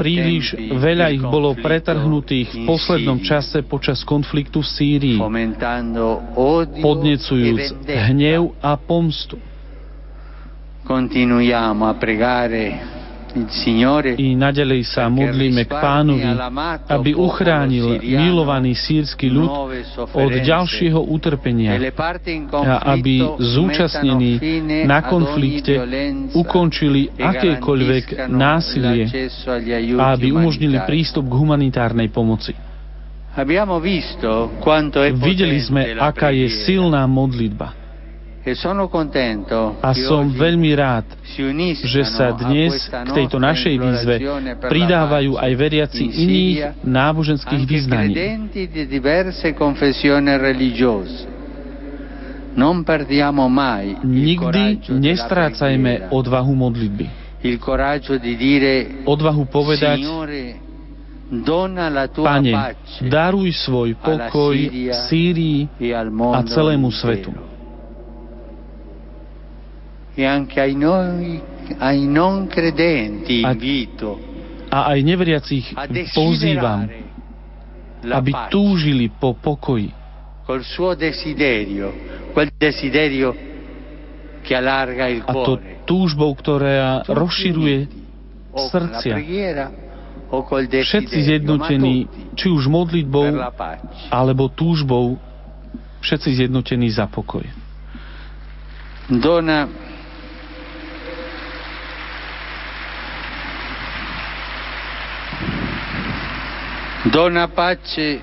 Príliš 0.00 0.56
veľa 0.72 1.06
ich 1.12 1.20
bolo 1.20 1.52
pretrhnutých 1.52 2.48
v 2.48 2.58
poslednom 2.64 3.20
čase 3.20 3.60
počas 3.60 4.00
konfliktu 4.08 4.64
v 4.64 4.68
Sýrii, 4.72 5.20
podnecujúc 6.80 7.64
hnev 7.84 8.56
a 8.64 8.72
pomstu. 8.80 9.51
I 14.12 14.28
naďalej 14.36 14.82
sa 14.92 15.08
modlíme 15.08 15.64
k 15.64 15.72
pánovi, 15.72 16.36
aby 16.84 17.16
uchránil 17.16 17.96
milovaný 18.04 18.76
sírsky 18.76 19.32
ľud 19.32 19.48
od 20.12 20.32
ďalšieho 20.36 21.00
utrpenia 21.00 21.80
a 22.52 22.92
aby 22.92 23.24
zúčastnení 23.40 24.32
na 24.84 25.00
konflikte 25.00 25.80
ukončili 26.36 27.08
akékoľvek 27.16 28.28
násilie 28.28 29.08
a 29.96 30.12
aby 30.12 30.28
umožnili 30.28 30.76
prístup 30.84 31.24
k 31.24 31.34
humanitárnej 31.40 32.12
pomoci. 32.12 32.52
Videli 35.16 35.58
sme, 35.64 35.96
aká 35.96 36.36
je 36.36 36.52
silná 36.68 37.08
modlitba 37.08 37.81
A 38.42 39.90
som 39.94 40.26
veľmi 40.26 40.74
rád, 40.74 41.06
že 41.86 42.02
sa 42.02 42.34
dnes 42.34 42.90
k 42.90 43.10
tejto 43.14 43.38
našej 43.38 43.74
výzve 43.78 44.18
pridávajú 44.66 45.38
aj 45.38 45.52
veriaci 45.54 46.02
iných 46.10 46.82
náboženských 46.82 47.62
vyznaní. 47.62 48.14
Nikdy 54.02 54.64
nestrácajme 54.90 56.10
odvahu 56.10 56.52
modlitby. 56.58 57.06
Odvahu 59.06 59.42
povedať, 59.46 59.98
Pane, 62.12 62.52
daruj 63.08 63.48
svoj 63.56 63.96
pokoj 63.96 64.56
Sýrii 65.08 65.64
e 65.80 65.96
a 65.96 66.38
celému 66.44 66.92
svetu. 66.92 67.51
E 70.12 70.24
anche 70.24 70.60
ai, 70.60 70.74
noi, 70.74 71.40
ai 71.78 72.04
non 72.06 72.46
credenti 72.46 73.40
invito 73.40 74.32
a 74.72 74.96
aj 74.96 74.98
neveriacich 75.04 75.66
pozývam, 76.16 76.88
aby 78.00 78.32
túžili 78.48 79.12
po 79.12 79.36
pokoji. 79.36 79.92
Col 80.48 80.64
suo 80.64 80.96
desiderio, 80.96 81.92
quel 82.32 82.48
desiderio 82.56 83.36
che 84.40 84.56
allarga 84.56 85.06
il 85.12 85.22
cuore. 85.22 85.44
A 85.44 85.46
to 85.46 85.54
túžbou, 85.84 86.32
ktorá 86.32 87.04
rozširuje 87.04 87.86
srdcia. 88.56 89.14
Všetci 90.32 91.18
zjednotení, 91.28 92.08
či 92.32 92.48
už 92.48 92.64
modlitbou, 92.64 93.36
alebo 94.08 94.48
túžbou, 94.48 95.20
všetci 96.00 96.40
zjednotení 96.40 96.88
za 96.88 97.04
pokoj. 97.04 97.44
Dona 99.12 99.68
Dona 107.10 107.48
pace, 107.48 108.20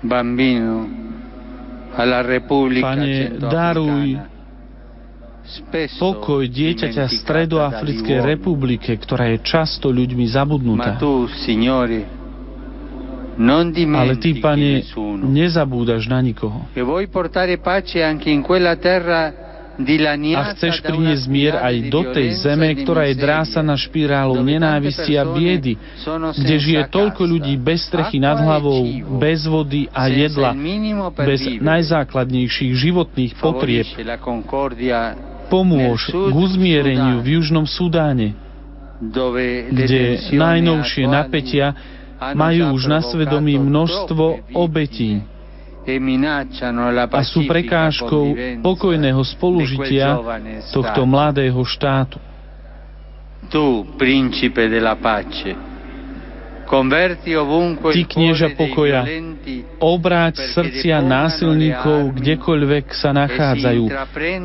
bambino, 0.00 0.88
alla 1.94 2.20
Repubblica 2.20 2.92
Pane, 2.92 3.40
daruj 3.40 4.20
pokoj 5.96 6.44
dieťaťa 6.44 7.04
Stredoafrickej 7.08 8.18
republike, 8.20 8.92
ktorá 8.92 9.32
je 9.32 9.38
často 9.40 9.88
ľuďmi 9.88 10.24
zabudnutá. 10.28 11.00
Ale 13.96 14.14
ty, 14.20 14.36
Pane, 14.36 14.84
nezabúdaš 15.32 16.04
na 16.12 16.20
nikoho. 16.20 16.68
A 19.72 20.52
chceš 20.52 20.84
priniesť 20.84 21.24
mier 21.32 21.56
aj 21.56 21.74
do 21.88 22.12
tej 22.12 22.28
zeme, 22.44 22.76
ktorá 22.76 23.08
je 23.08 23.16
drásaná 23.16 23.72
špirálu 23.72 24.36
nenávisti 24.44 25.16
a 25.16 25.24
biedy, 25.24 25.80
kde 26.36 26.56
žije 26.60 26.92
toľko 26.92 27.24
ľudí 27.24 27.56
bez 27.56 27.88
strechy 27.88 28.20
nad 28.20 28.36
hlavou, 28.36 28.84
bez 29.16 29.48
vody 29.48 29.88
a 29.88 30.12
jedla, 30.12 30.52
bez 31.24 31.40
najzákladnejších 31.56 32.72
životných 32.76 33.32
potrieb. 33.40 33.88
Pomôž 35.48 36.00
k 36.12 36.34
uzmiereniu 36.36 37.24
v 37.24 37.40
Južnom 37.40 37.64
Sudáne, 37.64 38.36
kde 39.72 40.32
najnovšie 40.36 41.04
napätia 41.08 41.72
majú 42.36 42.76
už 42.76 42.92
na 42.92 43.00
svedomí 43.00 43.56
množstvo 43.56 44.52
obetí 44.52 45.31
a 45.82 47.22
sú 47.26 47.42
prekážkou 47.46 48.26
pokojného 48.62 49.22
spolužitia 49.26 50.14
tohto 50.70 51.02
mladého 51.02 51.58
štátu. 51.66 52.22
Tu, 53.50 53.64
príncipe 53.98 54.70
della 54.70 54.94
pace, 54.96 55.72
Ty, 56.72 58.02
knieža 58.08 58.56
pokoja, 58.56 59.04
obráť 59.76 60.40
srdcia 60.56 61.04
násilníkov 61.04 62.16
kdekoľvek 62.16 62.96
sa 62.96 63.12
nachádzajú, 63.12 63.84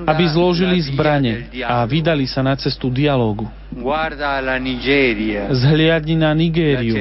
aby 0.04 0.23
zložili 0.28 0.76
zbrane 0.91 1.47
a 1.63 1.88
vydali 1.88 2.28
sa 2.28 2.43
na 2.43 2.60
cestu 2.60 2.91
dialógu. 2.91 3.47
Zhliadni 5.56 6.15
na 6.19 6.32
Nigériu, 6.36 7.00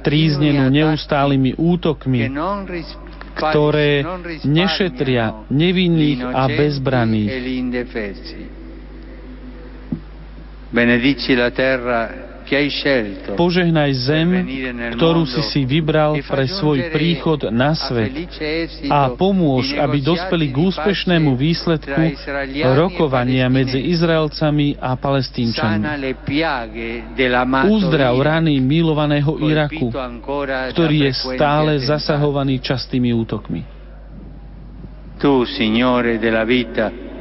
tríznenú 0.00 0.64
neustálými 0.72 1.52
útokmi, 1.60 2.24
ktoré 3.34 4.04
nešetria 4.44 5.48
nevinných 5.48 6.20
a 6.24 6.44
bezbraných. 6.48 7.30
Benedici 10.72 11.36
la 11.36 11.50
terra 11.52 12.31
Požehnaj 13.38 13.90
zem, 14.02 14.28
ktorú 14.98 15.24
si 15.24 15.42
si 15.46 15.60
vybral 15.62 16.18
pre 16.26 16.44
svoj 16.50 16.90
príchod 16.90 17.48
na 17.48 17.72
svet 17.76 18.12
a 18.90 19.12
pomôž, 19.14 19.72
aby 19.76 20.02
dospeli 20.02 20.50
k 20.50 20.56
úspešnému 20.58 21.36
výsledku 21.38 22.02
rokovania 22.76 23.46
medzi 23.46 23.80
Izraelcami 23.92 24.76
a 24.80 24.96
Palestínčanmi. 24.98 25.86
Uzdrav 27.68 28.14
rany 28.18 28.58
milovaného 28.58 29.38
Iraku, 29.42 29.92
ktorý 30.72 31.10
je 31.10 31.12
stále 31.14 31.78
zasahovaný 31.80 32.58
častými 32.60 33.14
útokmi. 33.14 33.62
Tu, 35.22 35.46
Signore 35.46 36.18
della 36.18 36.42
vita, 36.42 37.11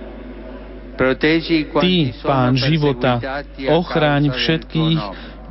Ty, 1.81 1.95
Pán 2.21 2.53
života, 2.53 3.17
ochráň 3.57 4.29
všetkých, 4.29 5.01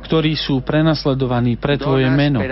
ktorí 0.07 0.35
sú 0.35 0.59
prenasledovaní 0.63 1.55
pre 1.55 1.79
Tvoje 1.79 2.07
meno. 2.11 2.39
E 2.39 2.47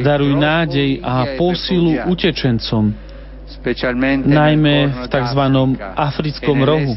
Daruj 0.00 0.32
nádej 0.36 0.90
a 1.04 1.36
posilu 1.36 1.92
utečencom, 2.08 2.92
najmä 4.24 4.76
v 4.88 5.04
tzv. 5.10 5.42
africkom 5.96 6.58
rohu 6.64 6.96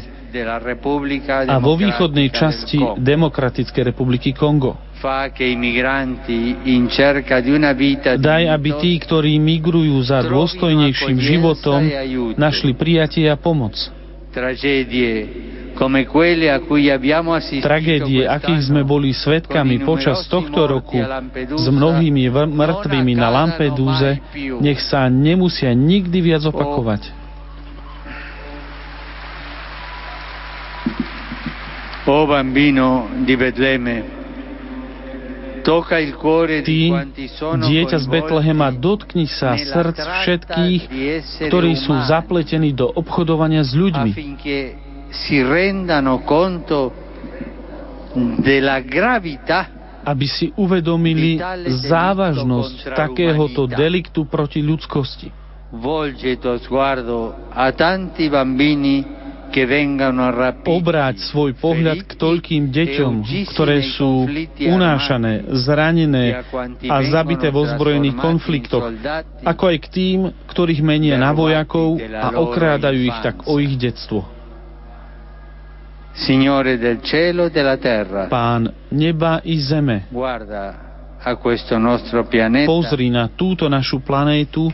a 1.46 1.56
vo 1.62 1.78
východnej 1.78 2.28
časti 2.34 2.80
Demokratickej 2.98 3.94
republiky 3.94 4.34
Kongo. 4.34 4.74
Daj, 8.18 8.44
aby 8.48 8.70
tí, 8.80 8.92
ktorí 8.98 9.36
migrujú 9.36 10.00
za 10.00 10.24
dôstojnejším 10.24 11.16
životom, 11.20 11.80
našli 12.40 12.72
prijatie 12.72 13.28
a 13.28 13.36
pomoc. 13.36 13.76
Tragédie, 17.62 18.22
akých 18.26 18.62
sme 18.66 18.82
boli 18.82 19.10
svetkami 19.14 19.82
počas 19.86 20.26
tohto 20.26 20.66
roku 20.66 20.98
s 21.54 21.66
mnohými 21.70 22.30
mŕtvými 22.30 23.14
na 23.14 23.28
Lampedúze, 23.30 24.18
nech 24.58 24.82
sa 24.82 25.06
nemusia 25.06 25.70
nikdy 25.74 26.18
viac 26.18 26.42
opakovať. 26.46 27.24
O 32.04 32.28
bambino 32.28 33.08
di 33.24 33.32
Betleme, 33.32 34.23
Ty, 35.64 36.80
dieťa 37.64 37.96
z 37.96 38.06
Betlehema, 38.12 38.68
dotkni 38.68 39.24
sa 39.24 39.56
srdc 39.56 39.96
všetkých, 39.96 40.82
ktorí 41.48 41.72
sú 41.80 41.96
zapletení 42.04 42.76
do 42.76 42.92
obchodovania 42.92 43.64
s 43.64 43.72
ľuďmi, 43.72 44.12
aby 50.04 50.26
si 50.28 50.52
uvedomili 50.52 51.40
závažnosť 51.88 52.92
takéhoto 52.92 53.64
deliktu 53.64 54.28
proti 54.28 54.60
ľudskosti. 54.60 55.32
Volge 55.74 56.38
tuo 56.38 56.60
sguardo 56.60 57.50
a 57.50 57.72
tanti 57.74 58.28
bambini 58.30 59.23
obráť 60.66 61.16
svoj 61.30 61.54
pohľad 61.54 62.02
k 62.04 62.12
toľkým 62.18 62.74
deťom, 62.74 63.12
ktoré 63.54 63.86
sú 63.94 64.26
unášané, 64.58 65.46
zranené 65.62 66.42
a 66.90 66.96
zabité 67.06 67.54
vo 67.54 67.62
zbrojených 67.62 68.18
konfliktoch, 68.18 68.90
ako 69.46 69.64
aj 69.70 69.76
k 69.78 69.86
tým, 69.94 70.18
ktorých 70.50 70.82
menia 70.82 71.14
na 71.14 71.30
vojakov 71.30 72.02
a 72.02 72.34
okrádajú 72.34 73.00
ich 73.06 73.18
tak 73.22 73.46
o 73.46 73.62
ich 73.62 73.78
detstvo. 73.78 74.26
Pán 78.30 78.70
neba 78.94 79.42
i 79.42 79.58
zeme, 79.58 80.06
pozri 82.68 83.08
na 83.10 83.26
túto 83.32 83.64
našu 83.66 83.98
planétu, 84.04 84.68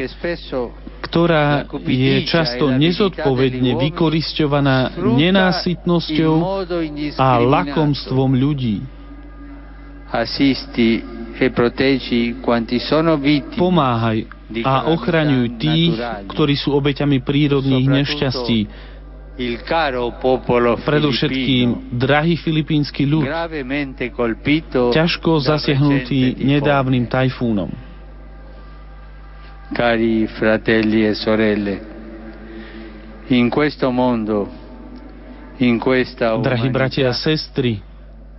ktorá 1.01 1.65
je 1.83 2.15
často 2.29 2.69
nezodpovedne 2.69 3.75
vykoristovaná 3.81 4.93
nenásytnosťou 4.97 6.35
a 7.17 7.29
lakomstvom 7.41 8.31
ľudí. 8.37 8.85
Pomáhaj 13.57 14.19
a 14.67 14.75
ochraňuj 14.91 15.47
tých, 15.63 15.95
ktorí 16.27 16.55
sú 16.59 16.75
obeťami 16.75 17.23
prírodných 17.23 17.87
nešťastí, 17.87 18.59
predovšetkým 20.85 21.97
drahý 21.97 22.37
filipínsky 22.37 23.09
ľud, 23.09 23.25
ťažko 24.93 25.31
zasiahnutý 25.41 26.37
nedávnym 26.45 27.09
tajfúnom. 27.09 27.90
Cari 29.73 30.27
fratelli 30.27 31.07
e 31.07 31.15
sorelle, 31.15 31.81
in 33.29 33.49
questo 33.49 33.91
mondo, 33.91 34.49
in 35.59 35.79
questa 35.79 36.37
Drahí 36.37 36.71
bratia 36.71 37.09
a 37.09 37.13
sestry, 37.13 37.81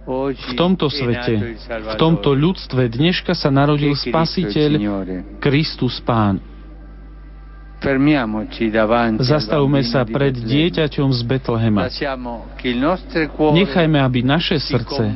v 0.04 0.54
tomto 0.56 0.90
svete, 0.92 1.56
v 1.56 1.96
tomto 1.96 2.36
ľudstve 2.36 2.92
dneška 2.92 3.32
sa 3.32 3.48
narodil 3.48 3.96
Spasiteľ, 3.96 4.72
Kristus 5.40 6.04
Pán. 6.04 6.51
Zastavme 9.18 9.82
sa 9.82 10.06
pred 10.06 10.38
dieťaťom 10.38 11.10
z 11.18 11.22
Betlehema. 11.26 11.90
Nechajme, 13.58 13.98
aby 13.98 14.22
naše 14.22 14.62
srdce 14.62 15.10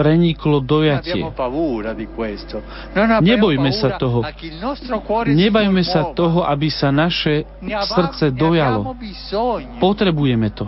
preniklo 0.00 0.64
dojatie. 0.64 1.20
Nebojme 3.20 3.70
sa 3.76 4.00
toho. 4.00 4.24
Nebajme 5.28 5.82
sa 5.84 6.16
toho, 6.16 6.40
aby 6.48 6.72
sa 6.72 6.88
naše 6.88 7.44
srdce 7.68 8.32
dojalo. 8.32 8.96
Potrebujeme 9.76 10.48
to. 10.56 10.64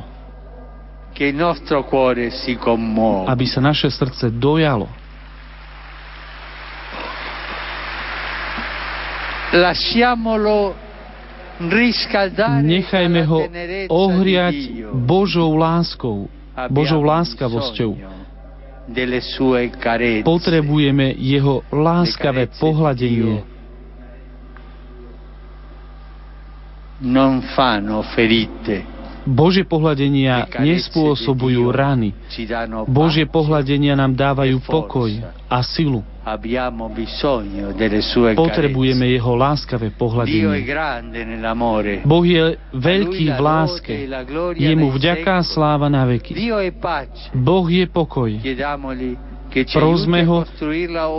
Aby 3.24 3.44
sa 3.48 3.60
naše 3.64 3.88
srdce 3.88 4.28
dojalo. 4.28 4.84
Lasciamolo 9.52 10.91
Nechajme 12.62 13.20
ho 13.26 13.40
ohriať 13.88 14.56
Božou 14.92 15.54
láskou, 15.56 16.26
Božou 16.68 17.02
láskavosťou. 17.02 17.92
Potrebujeme 20.26 21.14
jeho 21.14 21.62
láskavé 21.70 22.50
pohľadenie. 22.58 23.46
Božie 29.22 29.62
pohľadenia 29.62 30.50
nespôsobujú 30.58 31.70
rany. 31.70 32.10
Božie 32.90 33.26
pohľadenia 33.26 33.94
nám 33.94 34.18
dávajú 34.18 34.58
pokoj 34.66 35.10
a 35.46 35.58
silu. 35.62 36.02
Potrebujeme 38.38 39.10
jeho 39.10 39.34
láskavé 39.34 39.90
pohľadenie. 39.90 40.62
Boh 42.06 42.22
je 42.22 42.42
veľký 42.70 43.26
v 43.34 43.40
láske. 43.42 43.94
Jemu 44.54 44.86
vďaká 44.94 45.42
sláva 45.42 45.90
na 45.90 46.06
veky. 46.06 46.38
Boh 47.34 47.66
je 47.66 47.84
pokoj. 47.90 48.30
Prosme 49.52 50.24
ho, 50.24 50.48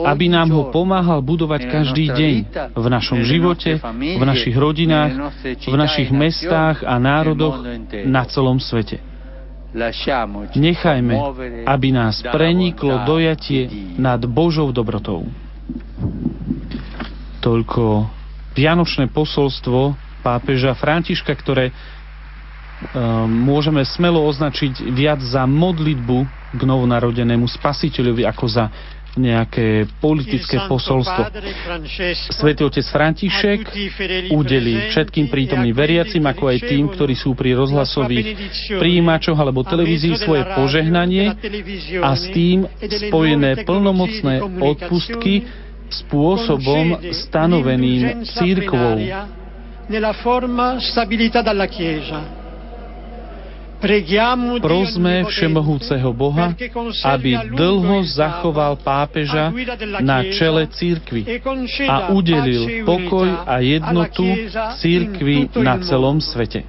aby 0.09 0.25
nám 0.25 0.49
ho 0.49 0.73
pomáhal 0.73 1.21
budovať 1.21 1.69
každý 1.69 2.09
deň 2.09 2.35
v 2.73 2.85
našom 2.89 3.21
živote, 3.21 3.77
v 3.93 4.23
našich 4.25 4.57
rodinách, 4.57 5.37
v 5.61 5.75
našich 5.77 6.09
mestách 6.09 6.81
a 6.81 6.97
národoch 6.97 7.61
na 8.09 8.23
celom 8.25 8.57
svete. 8.57 9.12
Nechajme, 10.53 11.13
aby 11.65 11.88
nás 11.89 12.21
preniklo 12.21 13.01
dojatie 13.09 13.67
nad 13.97 14.21
Božou 14.29 14.69
dobrotou. 14.69 15.25
Toľko 17.41 18.07
vianočné 18.53 19.09
posolstvo 19.09 19.97
pápeža 20.21 20.77
Františka, 20.77 21.33
ktoré 21.36 21.73
Ehm, 22.91 23.47
môžeme 23.47 23.79
smelo 23.88 24.19
označiť 24.27 24.91
viac 24.91 25.23
za 25.23 25.47
modlitbu 25.47 26.17
k 26.51 26.62
novonarodenému 26.67 27.47
spasiteľovi 27.47 28.27
ako 28.27 28.45
za 28.51 28.67
nejaké 29.13 29.86
politické 30.02 30.65
posolstvo. 30.65 31.30
Svetý 32.34 32.65
otec 32.65 32.86
František 32.89 33.60
udeli 34.34 34.89
všetkým 34.89 35.30
prítomným 35.30 35.73
veriacim, 35.73 36.23
ako 36.26 36.49
aj 36.49 36.58
tým, 36.65 36.89
ktorí 36.89 37.13
sú 37.13 37.38
pri 37.38 37.54
rozhlasových 37.54 38.38
príjimačoch 38.82 39.38
alebo 39.38 39.62
televízii 39.62 40.17
svoje 40.17 40.43
požehnanie 40.58 41.30
a 42.02 42.12
s 42.17 42.26
tým 42.34 42.65
spojené 42.82 43.62
plnomocné 43.62 44.41
odpustky 44.41 45.45
spôsobom 45.93 47.13
stanoveným 47.13 48.26
církvou. 48.26 48.97
Nella 49.84 50.15
forma 50.15 50.80
stabilità 50.80 51.43
dalla 51.43 51.67
Chiesa 51.67 52.42
Prosme 54.63 55.28
Všemohúceho 55.28 56.15
Boha, 56.15 56.56
aby 57.04 57.36
dlho 57.52 58.08
zachoval 58.08 58.80
pápeža 58.80 59.52
na 60.00 60.24
čele 60.32 60.72
církvy 60.72 61.43
a 61.91 62.15
udelil 62.15 62.88
pokoj 62.88 63.28
a 63.43 63.60
jednotu 63.60 64.24
církvy 64.80 65.52
na 65.60 65.84
celom 65.84 66.24
svete. 66.24 66.63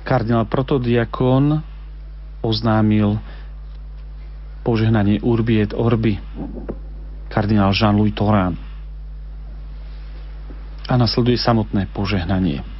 Kardinál 0.00 0.48
protodiakon 0.48 1.60
oznámil 2.40 3.20
požehnanie 4.64 5.20
Urbi 5.20 5.60
et 5.60 5.76
Orbi. 5.76 6.16
Kardinál 7.28 7.76
Jean-Louis 7.76 8.16
Torán. 8.16 8.56
A 10.88 10.96
nasleduje 10.96 11.36
samotné 11.36 11.92
požehnanie. 11.92 12.77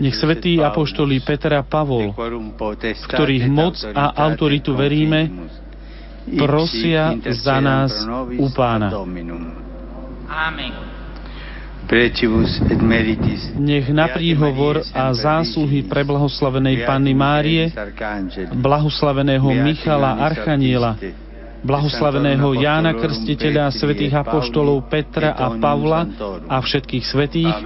Nech 0.00 0.14
svätí 0.14 0.62
apoštoli 0.62 1.18
Peter 1.26 1.58
a 1.58 1.66
Pavol, 1.66 2.14
v 2.14 3.04
ktorých 3.10 3.46
moc 3.50 3.74
a 3.82 4.14
autoritu 4.30 4.78
veríme, 4.78 5.50
prosia 6.38 7.18
za 7.34 7.58
nás 7.58 7.90
u 8.38 8.46
Pána. 8.54 8.94
Nech 13.58 13.86
na 13.90 14.06
príhovor 14.14 14.86
a 14.94 15.10
zásluhy 15.10 15.82
pre 15.90 16.06
blahoslavenej 16.06 16.86
Panny 16.86 17.14
Márie, 17.18 17.74
blahoslaveného 18.54 19.50
Michala 19.50 20.22
Archaniela, 20.22 20.94
blahoslaveného 21.66 22.46
Jána 22.54 22.94
Krstiteľa, 22.94 23.74
svätých 23.74 24.14
apoštolov 24.14 24.86
Petra 24.86 25.34
a 25.34 25.50
Pavla 25.58 26.06
a 26.46 26.62
všetkých 26.62 27.04
svetých, 27.04 27.56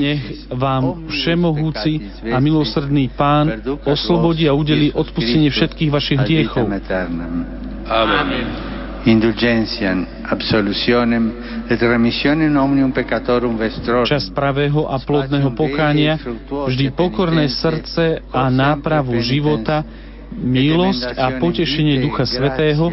nech 0.00 0.24
vám 0.48 1.04
všemohúci 1.08 1.92
a 2.32 2.36
milosrdný 2.40 3.12
Pán 3.12 3.60
oslobodí 3.84 4.48
a 4.48 4.56
udeli 4.56 4.92
odpustenie 4.92 5.52
všetkých 5.52 5.90
vašich 5.92 6.18
hriechov. 6.20 6.64
Amen. 7.90 8.46
Indulgenciam, 9.00 10.04
absolutionem 10.28 11.32
et 11.72 11.80
remissionem 11.80 12.52
omnium 12.52 12.92
peccatorum 12.92 13.56
vestrorum. 13.56 14.04
Čas 14.04 14.28
pravého 14.28 14.92
a 14.92 15.00
plodného 15.00 15.56
pokánia, 15.56 16.20
vždy 16.68 16.92
pokorné 16.92 17.48
srdce 17.48 18.20
a 18.28 18.52
nápravu 18.52 19.16
života, 19.24 19.80
milosť 20.30 21.18
a 21.18 21.26
potešenie 21.42 22.06
Ducha 22.06 22.24
Svetého 22.24 22.86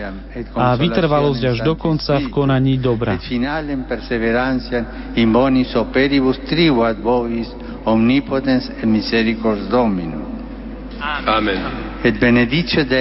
a 0.57 0.73
vytrvalosť 0.73 1.41
až 1.53 1.57
do 1.61 1.77
konca 1.77 2.17
v 2.17 2.27
konaní 2.33 2.81
dobra. 2.81 3.15
Amen. 10.97 11.61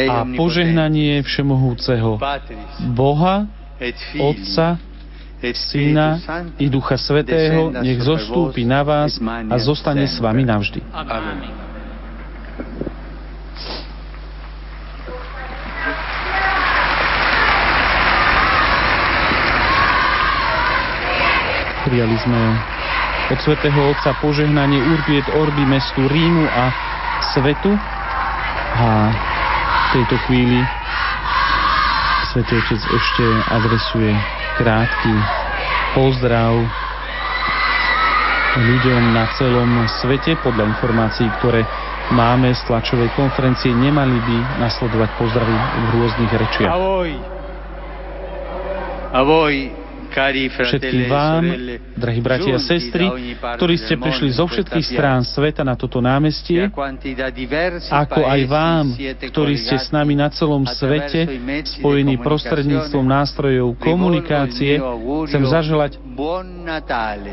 A 0.07 0.19
požehnanie 0.37 1.15
Všemohúceho 1.25 2.21
Boha, 2.93 3.49
Otca, 4.21 4.77
Syna 5.53 6.21
i 6.61 6.69
Ducha 6.69 6.97
Svetého 6.97 7.73
nech 7.73 8.01
zostúpi 8.05 8.65
na 8.69 8.85
vás 8.85 9.17
a 9.25 9.57
zostane 9.61 10.05
s 10.09 10.21
vami 10.21 10.45
navždy. 10.45 10.81
Amen. 10.93 11.66
Prijali 21.87 22.19
sme 22.19 22.43
od 23.31 23.39
svätého 23.47 23.79
Otca 23.95 24.11
požehnanie 24.19 24.83
Urbi 24.91 25.23
et 25.23 25.29
Orbi 25.39 25.63
mestu 25.63 26.03
Rímu 26.11 26.43
a 26.51 26.75
svetu. 27.31 27.71
A 28.75 29.15
v 29.71 29.87
tejto 29.95 30.19
chvíli 30.27 30.67
Svetý 32.35 32.59
Otec 32.59 32.83
ešte 32.83 33.25
adresuje 33.55 34.11
krátky 34.59 35.15
pozdrav 35.95 36.59
ľuďom 38.59 39.03
na 39.15 39.31
celom 39.39 39.87
svete. 40.03 40.35
Podľa 40.43 40.67
informácií, 40.75 41.31
ktoré 41.39 41.63
máme 42.11 42.51
z 42.51 42.67
tlačovej 42.67 43.15
konferencie, 43.15 43.71
nemali 43.71 44.19
by 44.27 44.37
nasledovať 44.59 45.11
pozdravy 45.23 45.55
v 45.55 45.87
rôznych 46.03 46.33
rečiach. 46.35 46.67
Ahoj. 46.75 47.11
Ahoj 49.15 49.86
všetkým 50.13 51.05
vám, 51.11 51.43
drahí 51.97 52.21
bratia 52.21 52.57
a 52.57 52.61
sestry, 52.63 53.07
ktorí 53.59 53.75
ste 53.81 53.95
prišli 53.99 54.29
zo 54.37 54.47
všetkých 54.47 54.87
strán 54.87 55.23
sveta 55.27 55.67
na 55.67 55.75
toto 55.75 55.99
námestie, 55.99 56.69
ako 57.89 58.21
aj 58.25 58.41
vám, 58.49 58.85
ktorí 59.31 59.55
ste 59.59 59.77
s 59.81 59.91
nami 59.91 60.15
na 60.19 60.29
celom 60.33 60.65
svete, 60.65 61.27
spojení 61.79 62.21
prostredníctvom 62.21 63.05
nástrojov 63.05 63.77
komunikácie, 63.81 64.79
chcem 65.29 65.43
zaželať 65.47 65.99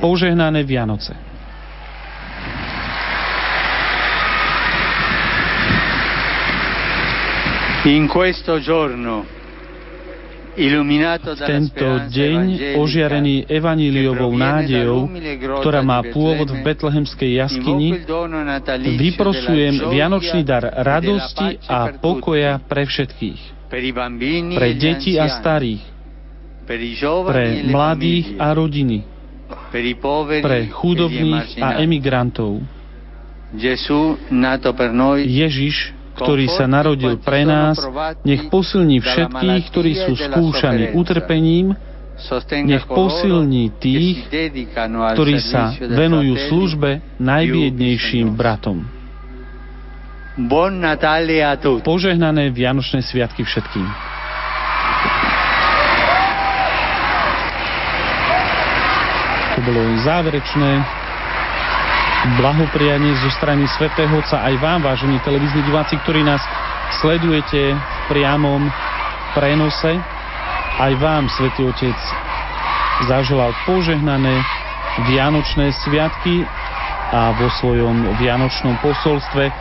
požehnané 0.02 0.62
Vianoce. 0.64 1.14
In 7.84 8.08
questo 8.08 8.64
giorno 8.64 9.43
tento 11.46 11.88
deň 12.14 12.78
ožiarený 12.78 13.50
evaníliovou 13.50 14.30
nádejou, 14.38 15.10
ktorá 15.62 15.82
má 15.82 16.06
pôvod 16.06 16.54
v 16.54 16.60
betlehemskej 16.62 17.42
jaskyni, 17.42 18.06
vyprosujem 18.98 19.90
vianočný 19.90 20.42
dar 20.46 20.62
radosti 20.64 21.58
a 21.66 21.98
pokoja 21.98 22.62
pre 22.62 22.86
všetkých. 22.86 23.42
Pre 24.54 24.70
deti 24.78 25.18
a 25.18 25.26
starých, 25.34 25.82
pre 27.26 27.46
mladých 27.66 28.38
a 28.38 28.54
rodiny, 28.54 29.02
pre 30.46 30.60
chudobných 30.70 31.58
a 31.58 31.82
emigrantov. 31.82 32.62
Ježiš, 35.18 36.03
ktorý 36.14 36.46
sa 36.50 36.70
narodil 36.70 37.18
pre 37.18 37.44
nás, 37.44 37.78
nech 38.22 38.48
posilní 38.48 39.02
všetkých, 39.02 39.64
ktorí 39.74 39.92
sú 39.98 40.14
skúšaní 40.14 40.94
utrpením, 40.94 41.74
nech 42.64 42.86
posilní 42.86 43.74
tých, 43.82 44.30
ktorí 45.18 45.38
sa 45.42 45.74
venujú 45.76 46.38
službe 46.50 47.02
najbiednejším 47.18 48.38
bratom. 48.38 48.86
Požehnané 51.86 52.50
Vianočné 52.50 53.06
sviatky 53.06 53.46
všetkým. 53.46 53.86
To 59.54 59.60
bolo 59.62 59.82
záverečné 60.02 61.03
blahoprianie 62.40 63.12
zo 63.20 63.30
strany 63.36 63.68
Svetého 63.76 64.12
Otca 64.16 64.48
aj 64.48 64.56
vám, 64.64 64.80
vážení 64.80 65.20
televízni 65.28 65.60
diváci, 65.68 66.00
ktorí 66.08 66.24
nás 66.24 66.40
sledujete 67.04 67.76
v 67.76 68.00
priamom 68.08 68.72
prenose. 69.36 70.00
Aj 70.80 70.94
vám, 70.98 71.28
Svetý 71.28 71.68
Otec, 71.68 72.00
zaželal 73.12 73.52
požehnané 73.68 74.40
Vianočné 75.10 75.74
sviatky 75.84 76.46
a 77.12 77.34
vo 77.36 77.50
svojom 77.60 78.16
Vianočnom 78.22 78.80
posolstve, 78.80 79.52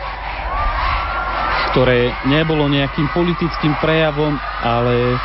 ktoré 1.73 2.13
nebolo 2.29 2.69
nejakým 2.69 3.09
politickým 3.11 3.75
prejavom, 3.81 4.37
ale 4.61 5.17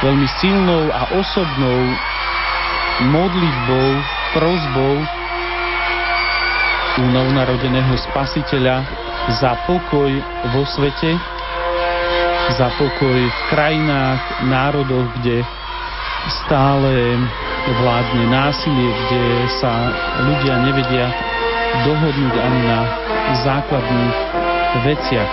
veľmi 0.00 0.28
silnou 0.40 0.88
a 0.90 1.12
osobnou 1.18 1.78
modlitbou, 3.10 3.88
prozbou 4.32 5.21
novnarodeného 7.00 7.94
spasiteľa 8.10 8.84
za 9.40 9.56
pokoj 9.64 10.12
vo 10.52 10.62
svete, 10.68 11.16
za 12.52 12.68
pokoj 12.76 13.16
v 13.16 13.40
krajinách, 13.48 14.20
národoch, 14.44 15.08
kde 15.20 15.40
stále 16.44 17.16
vládne 17.80 18.24
násilie, 18.28 18.90
kde 19.06 19.24
sa 19.62 19.72
ľudia 20.26 20.54
nevedia 20.68 21.06
dohodnúť 21.86 22.34
ani 22.36 22.60
na 22.68 22.80
základných 23.40 24.16
veciach. 24.84 25.32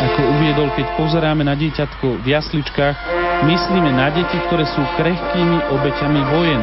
Ako 0.00 0.20
uviedol, 0.40 0.72
keď 0.72 0.86
pozeráme 0.96 1.44
na 1.44 1.52
dieťatko 1.52 2.24
v 2.24 2.26
jasličkách, 2.32 2.96
myslíme 3.44 3.92
na 3.92 4.08
deti, 4.08 4.40
ktoré 4.48 4.64
sú 4.64 4.80
krehkými 4.96 5.58
obeťami 5.68 6.20
vojen, 6.32 6.62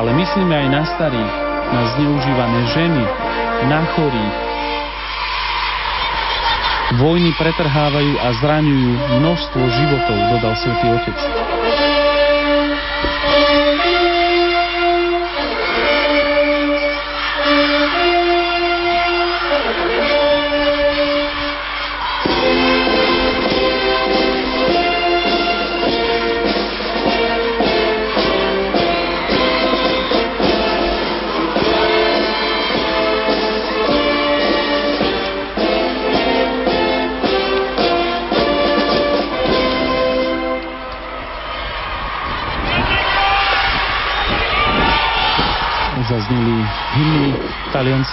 ale 0.00 0.16
myslíme 0.16 0.54
aj 0.64 0.68
na 0.72 0.82
starých, 0.88 1.49
na 1.70 1.82
zneužívané 1.96 2.60
ženy, 2.74 3.04
na 3.70 3.80
chorých. 3.94 4.36
Vojny 6.98 7.30
pretrhávajú 7.38 8.18
a 8.18 8.28
zraňujú 8.42 8.90
množstvo 9.22 9.62
životov, 9.62 10.18
dodal 10.34 10.54
svätý 10.58 10.86
Otec. 10.90 11.39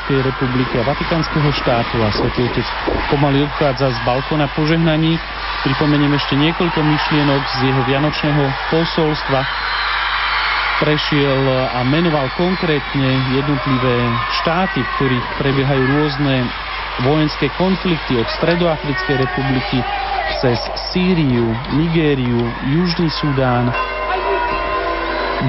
Talianskej 0.07 0.31
republiky 0.31 0.79
a 0.79 0.87
Vatikánskeho 0.87 1.51
štátu 1.51 1.99
a 1.99 2.07
Svetý 2.15 2.47
Otec 2.47 2.63
pomaly 3.11 3.43
odchádza 3.43 3.91
z 3.91 3.99
balkona 4.07 4.47
požehnaní. 4.55 5.19
Pripomeniem 5.67 6.15
ešte 6.15 6.39
niekoľko 6.39 6.79
myšlienok 6.79 7.43
z 7.43 7.57
jeho 7.67 7.81
vianočného 7.83 8.43
posolstva. 8.71 9.43
Prešiel 10.79 11.43
a 11.75 11.83
menoval 11.83 12.31
konkrétne 12.39 13.19
jednotlivé 13.35 13.95
štáty, 14.39 14.79
v 14.79 14.91
ktorých 14.95 15.27
prebiehajú 15.43 15.83
rôzne 15.99 16.47
vojenské 17.03 17.51
konflikty 17.59 18.15
od 18.15 18.31
Stredoafrickej 18.39 19.27
republiky 19.27 19.83
cez 20.39 20.55
Sýriu, 20.95 21.51
Nigériu, 21.75 22.47
Južný 22.63 23.11
Sudán, 23.11 23.75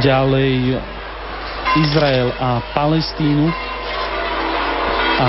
ďalej 0.03 0.83
Izrael 1.79 2.35
a 2.43 2.59
Palestínu 2.75 3.68
a 5.19 5.29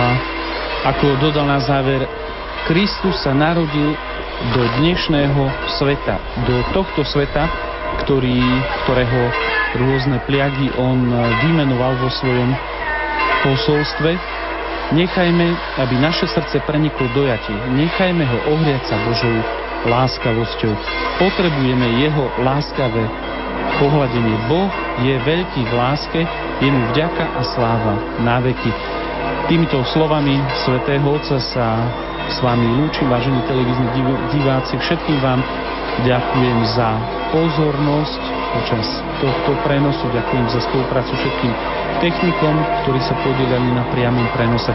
ako 0.93 1.17
dodal 1.19 1.49
na 1.49 1.59
záver, 1.59 2.05
Kristus 2.69 3.25
sa 3.25 3.33
narodil 3.33 3.97
do 4.55 4.61
dnešného 4.79 5.43
sveta, 5.81 6.21
do 6.45 6.61
tohto 6.71 7.01
sveta, 7.03 7.49
ktorý, 8.05 8.39
ktorého 8.85 9.21
rôzne 9.81 10.21
pliagy 10.29 10.71
on 10.77 11.09
vymenoval 11.43 11.97
vo 11.99 12.09
svojom 12.13 12.53
posolstve. 13.43 14.15
Nechajme, 14.93 15.53
aby 15.77 15.95
naše 16.01 16.25
srdce 16.29 16.61
preniklo 16.65 17.05
dojatie. 17.13 17.57
Nechajme 17.73 18.25
ho 18.25 18.37
ohriať 18.57 18.81
sa 18.89 18.97
Božou 19.05 19.35
láskavosťou. 19.85 20.73
Potrebujeme 21.21 21.87
jeho 22.01 22.25
láskavé 22.41 23.03
pohľadenie. 23.77 24.35
Boh 24.49 24.71
je 25.05 25.13
veľký 25.23 25.61
v 25.69 25.73
láske, 25.77 26.21
je 26.59 26.69
mu 26.69 26.81
vďaka 26.95 27.25
a 27.37 27.41
sláva 27.53 27.95
na 28.25 28.41
veky. 28.41 28.71
Týmito 29.49 29.81
slovami 29.81 30.45
svätého 30.61 31.01
Otca 31.09 31.41
sa 31.41 31.81
s 32.29 32.37
vami 32.37 32.69
lúčim, 32.69 33.09
vážení 33.09 33.41
televízni 33.49 33.89
diváci. 34.29 34.77
Všetkým 34.77 35.17
vám 35.25 35.41
ďakujem 36.05 36.59
za 36.77 37.01
pozornosť 37.33 38.21
počas 38.53 38.85
tohto 39.17 39.57
prenosu. 39.65 40.05
Ďakujem 40.13 40.53
za 40.53 40.61
spoluprácu 40.69 41.17
všetkým 41.17 41.53
technikom, 41.97 42.61
ktorí 42.85 43.01
sa 43.01 43.17
podielali 43.25 43.73
na 43.73 43.89
priamom 43.89 44.29
prenose 44.37 44.69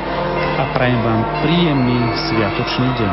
a 0.59 0.67
prajem 0.75 0.99
vám 1.07 1.23
príjemný 1.47 2.11
sviatočný 2.35 2.89
deň. 2.99 3.13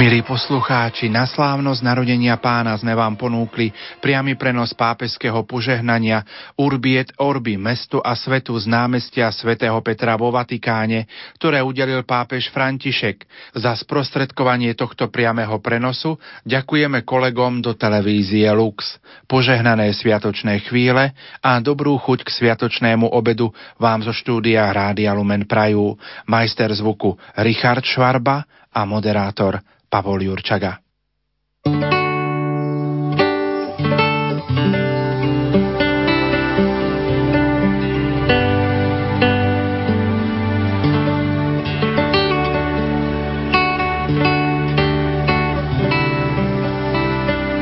Milí 0.00 0.24
poslucháči, 0.24 1.12
na 1.12 1.28
slávnosť 1.28 1.84
narodenia 1.84 2.32
pána 2.40 2.72
sme 2.72 2.96
vám 2.96 3.20
ponúkli 3.20 3.68
priamy 4.00 4.32
prenos 4.32 4.72
pápežského 4.72 5.44
požehnania 5.44 6.24
Urbiet 6.56 7.12
Orbi, 7.20 7.60
mestu 7.60 8.00
a 8.00 8.16
svetu 8.16 8.56
z 8.56 8.64
námestia 8.64 9.28
svätého 9.28 9.76
Petra 9.84 10.16
vo 10.16 10.32
Vatikáne, 10.32 11.04
ktoré 11.36 11.60
udelil 11.60 12.00
pápež 12.08 12.48
František. 12.48 13.28
Za 13.52 13.76
sprostredkovanie 13.76 14.72
tohto 14.72 15.12
priamého 15.12 15.60
prenosu 15.60 16.16
ďakujeme 16.48 17.04
kolegom 17.04 17.60
do 17.60 17.76
televízie 17.76 18.48
Lux. 18.56 18.96
Požehnané 19.28 19.92
sviatočné 19.92 20.64
chvíle 20.64 21.12
a 21.44 21.60
dobrú 21.60 22.00
chuť 22.00 22.24
k 22.24 22.32
sviatočnému 22.40 23.04
obedu 23.04 23.52
vám 23.76 24.00
zo 24.00 24.16
štúdia 24.16 24.64
Rádia 24.72 25.12
Lumen 25.12 25.44
Prajú 25.44 25.92
majster 26.24 26.72
zvuku 26.72 27.20
Richard 27.36 27.84
Švarba 27.84 28.48
a 28.72 28.88
moderátor 28.88 29.60
Pavol 29.90 30.22
Jurčaga. 30.22 30.78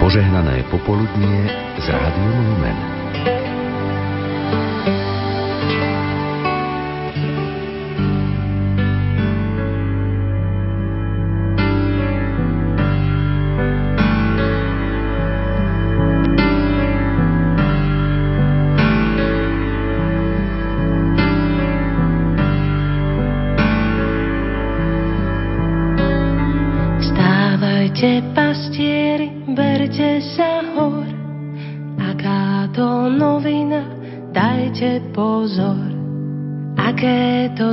Požehnané 0.04 0.68
popoludnie 0.68 1.48
z 1.80 1.86
Rádiom 1.88 2.36
Lumen. 2.44 2.97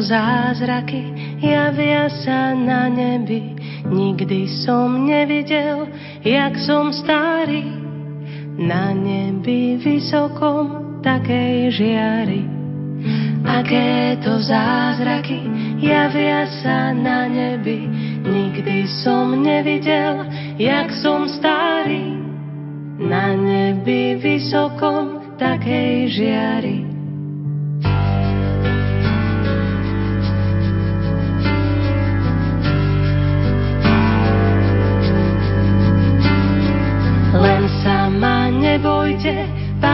Zázraky 0.02 1.14
javia 1.38 2.10
sa 2.26 2.58
na 2.58 2.90
nebi. 2.90 3.54
Nikdy 3.86 4.66
som 4.66 5.06
nevidel, 5.06 5.86
jak 6.26 6.58
som 6.58 6.90
starý, 6.90 7.70
na 8.58 8.98
nebi 8.98 9.78
vysokom 9.78 11.00
takej 11.06 11.70
žiary. 11.70 12.42
Aké 13.46 14.18
to 14.26 14.42
zázraky 14.42 15.46
javia 15.78 16.50
sa 16.66 16.90
na 16.98 17.30
nebi, 17.30 17.86
nikdy 18.26 18.90
som 19.06 19.38
nevidel, 19.38 20.26
jak 20.58 20.90
som 20.98 21.30
starý, 21.30 22.18
na 22.98 23.38
nebi 23.38 24.18
vysokom 24.18 25.38
takej 25.38 26.10
žiary. 26.10 26.85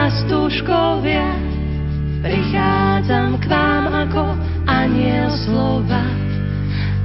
Nebojte, 0.02 0.26
pastúškovia, 0.26 1.28
prichádzam 2.22 3.38
k 3.38 3.44
vám 3.46 3.84
ako 3.86 4.24
aniel 4.66 5.30
slova, 5.46 6.02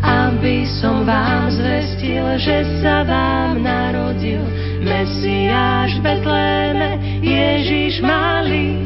aby 0.01 0.65
som 0.81 1.05
vám 1.05 1.49
zvestil, 1.53 2.25
že 2.41 2.81
sa 2.81 3.05
vám 3.05 3.61
narodil 3.61 4.41
Mesiáš 4.81 5.97
v 5.99 6.03
Betléme, 6.05 6.89
Ježiš 7.21 8.01
malý, 8.01 8.81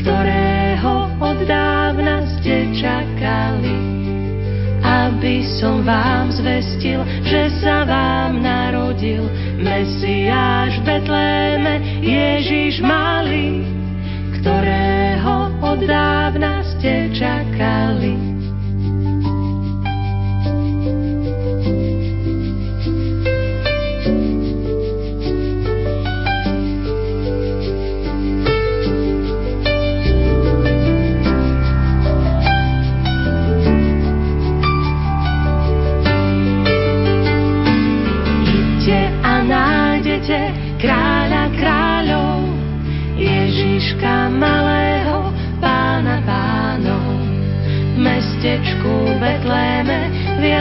ktorého 0.00 1.12
od 1.20 1.38
dávna 1.48 2.24
ste 2.40 2.72
čakali. 2.76 3.85
Aby 5.16 5.40
som 5.56 5.80
vám 5.80 6.28
zvestil, 6.28 7.00
že 7.24 7.48
sa 7.64 7.88
vám 7.88 8.36
narodil 8.36 9.24
Mesiáš 9.56 10.76
Betléme, 10.84 12.04
Ježiš 12.04 12.84
malý, 12.84 13.64
ktorého 14.36 15.56
od 15.64 15.80
dávna 15.88 16.60
ste 16.68 17.08
čakali. 17.16 18.35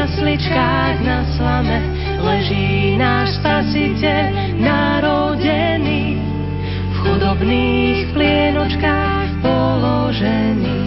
Jasličkách 0.05 1.01
na 1.01 1.25
slame 1.33 1.81
leží 2.21 2.93
náš 2.93 3.41
spasiteľ 3.41 4.53
narodený. 4.61 6.21
V 6.93 6.95
chudobných 7.01 8.13
plienočkách 8.13 9.29
položený. 9.41 10.83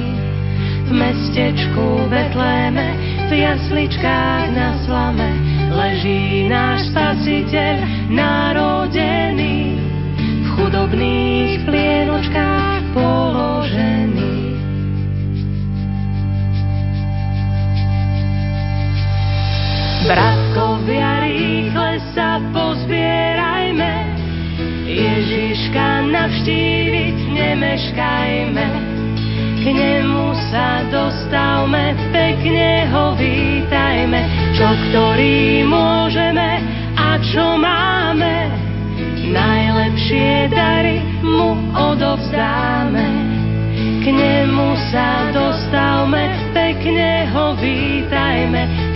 V 0.86 0.90
mestečku 0.94 2.06
Betléme, 2.06 2.94
v 3.26 3.42
jasličkách 3.42 4.46
na 4.54 4.77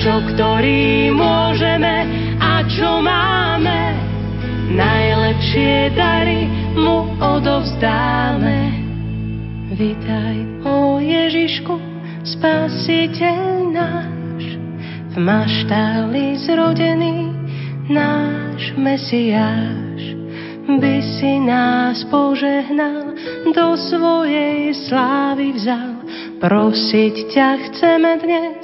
čo 0.02 0.18
ktorý 0.34 1.14
môžeme 1.14 1.96
a 2.42 2.66
čo 2.66 2.98
máme. 2.98 3.94
Najlepšie 4.74 5.94
dary 5.94 6.50
mu 6.74 7.06
odovzdáme. 7.22 8.82
Vítaj, 9.78 10.66
o 10.66 10.98
Ježišku, 10.98 11.78
spasiteľ 12.26 13.70
náš, 13.70 14.42
v 15.14 15.16
maštali 15.22 16.34
zrodený 16.50 17.30
náš 17.86 18.74
Mesiáš. 18.74 20.02
By 20.66 20.98
si 20.98 21.38
nás 21.46 22.02
požehnal, 22.10 23.14
do 23.54 23.78
svojej 23.78 24.74
slávy 24.86 25.54
vzal, 25.54 25.94
prosiť 26.42 27.14
ťa 27.34 27.50
chceme 27.70 28.12
dnes, 28.18 28.62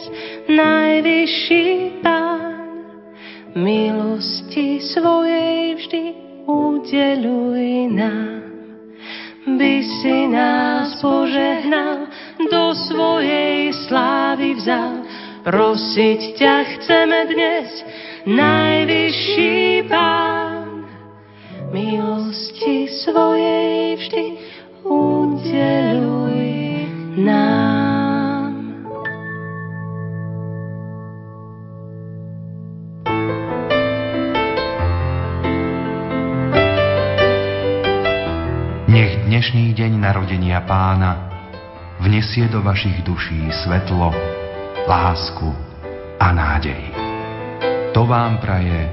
najvyšší 0.48 1.64
Pán, 2.00 2.40
milosti 3.52 4.80
svojej 4.80 5.76
vždy 5.76 6.04
udeluj 6.48 7.92
nám. 7.92 8.40
By 9.48 9.74
si 9.80 10.28
nás 10.28 10.96
požehnal, 11.00 12.08
do 12.48 12.72
svojej 12.76 13.72
slávy 13.88 14.56
vzal, 14.56 15.04
prosiť 15.44 16.20
ťa 16.36 16.56
chceme 16.76 17.18
dnes, 17.32 17.68
najvyšší 18.28 19.88
Pán, 19.88 20.88
milosti 21.72 22.88
svojej 23.04 23.96
vždy 24.00 24.24
udeluj 24.84 26.40
nám. 27.20 27.97
Dnešný 39.38 39.70
deň 39.70 40.02
narodenia 40.02 40.58
pána 40.66 41.30
vnesie 42.02 42.50
do 42.50 42.58
vašich 42.58 43.06
duší 43.06 43.46
svetlo, 43.54 44.10
lásku 44.82 45.46
a 46.18 46.34
nádej. 46.34 46.82
To 47.94 48.02
vám 48.02 48.42
praje 48.42 48.90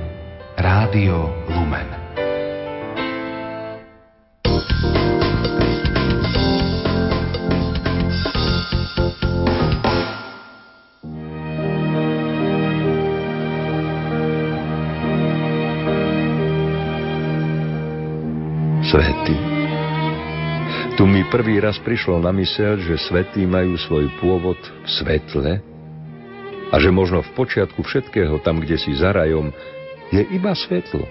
Rádio 0.54 1.34
Lumen. 1.50 1.90
Svety. 18.86 19.55
Tu 20.96 21.04
mi 21.04 21.28
prvý 21.28 21.60
raz 21.60 21.76
prišlo 21.84 22.24
na 22.24 22.32
myseľ, 22.32 22.80
že 22.80 22.96
svety 22.96 23.44
majú 23.44 23.76
svoj 23.76 24.08
pôvod 24.24 24.56
v 24.56 24.88
svetle 24.88 25.60
a 26.72 26.76
že 26.80 26.88
možno 26.88 27.20
v 27.20 27.36
počiatku 27.36 27.84
všetkého, 27.84 28.40
tam, 28.40 28.64
kde 28.64 28.80
si 28.80 28.96
za 28.96 29.12
rajom, 29.12 29.52
je 30.16 30.24
iba 30.32 30.56
svetlo. 30.56 31.04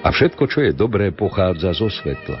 A 0.00 0.08
všetko, 0.08 0.48
čo 0.48 0.64
je 0.64 0.72
dobré, 0.72 1.12
pochádza 1.12 1.76
zo 1.76 1.92
svetla. 1.92 2.40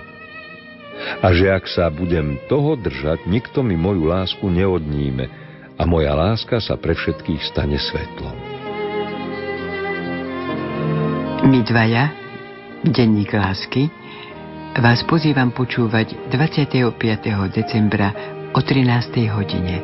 A 1.20 1.28
že 1.36 1.52
ak 1.52 1.68
sa 1.68 1.92
budem 1.92 2.40
toho 2.48 2.72
držať, 2.72 3.28
nikto 3.28 3.60
mi 3.60 3.76
moju 3.76 4.08
lásku 4.08 4.48
neodníme 4.48 5.28
a 5.76 5.82
moja 5.84 6.16
láska 6.16 6.56
sa 6.56 6.80
pre 6.80 6.96
všetkých 6.96 7.40
stane 7.52 7.76
svetlom. 7.76 8.36
My 11.52 11.60
dvaja, 11.68 12.16
denník 12.84 13.28
lásky, 13.36 13.92
vás 14.78 15.02
pozývam 15.02 15.50
počúvať 15.50 16.14
25. 16.30 16.94
decembra 17.50 18.14
o 18.54 18.60
13. 18.62 19.26
hodine. 19.34 19.82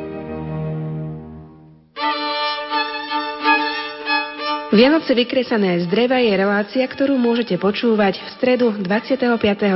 Vianoce 4.71 5.17
vykresané 5.17 5.83
z 5.83 5.91
dreva 5.91 6.23
je 6.23 6.31
relácia, 6.37 6.85
ktorú 6.87 7.19
môžete 7.19 7.59
počúvať 7.59 8.21
v 8.21 8.29
stredu 8.39 8.67
25. 8.79 9.27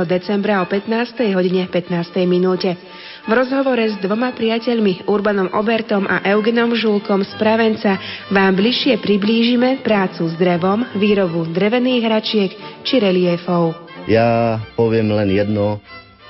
decembra 0.07 0.63
o 0.63 0.65
15. 0.69 0.87
hodine 1.35 1.67
15. 1.67 1.91
minúte. 2.23 2.77
V 3.21 3.31
rozhovore 3.37 3.85
s 3.85 4.01
dvoma 4.01 4.33
priateľmi 4.33 5.05
Urbanom 5.05 5.53
Obertom 5.53 6.09
a 6.09 6.25
Eugenom 6.25 6.73
Žulkom 6.73 7.21
z 7.21 7.37
Pravenca 7.37 8.01
vám 8.33 8.57
bližšie 8.57 8.97
priblížime 8.97 9.85
prácu 9.85 10.25
s 10.25 10.33
drevom, 10.41 10.81
výrobu 10.97 11.45
drevených 11.53 12.01
hračiek 12.01 12.51
či 12.81 12.97
reliefov. 12.97 13.77
Ja 14.09 14.57
poviem 14.73 15.13
len 15.13 15.37
jedno, 15.37 15.77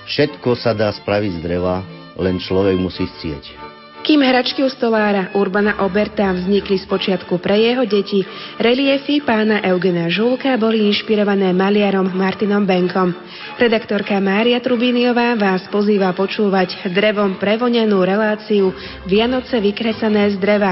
všetko 0.03 0.59
sa 0.59 0.75
dá 0.75 0.91
spraviť 0.91 1.39
z 1.39 1.43
dreva, 1.47 1.79
len 2.19 2.43
človek 2.43 2.75
musí 2.75 3.07
chcieť. 3.07 3.70
Kým 4.01 4.21
hračky 4.25 4.65
u 4.65 4.69
stolára 4.69 5.29
Urbana 5.33 5.77
Oberta 5.85 6.33
vznikli 6.33 6.77
z 6.77 6.85
počiatku 6.85 7.37
pre 7.41 7.57
jeho 7.57 7.85
deti, 7.85 8.21
reliefy 8.61 9.21
pána 9.25 9.61
Eugena 9.65 10.09
Žulka 10.09 10.53
boli 10.61 10.89
inšpirované 10.89 11.49
maliarom 11.53 12.09
Martinom 12.13 12.65
Benkom. 12.65 13.13
Redaktorka 13.57 14.21
Mária 14.21 14.61
Trubíniová 14.61 15.33
vás 15.33 15.65
pozýva 15.69 16.13
počúvať 16.13 16.93
drevom 16.93 17.41
prevonenú 17.41 18.05
reláciu 18.05 18.69
Vianoce 19.09 19.57
vykresané 19.57 20.29
z 20.33 20.37
dreva 20.37 20.69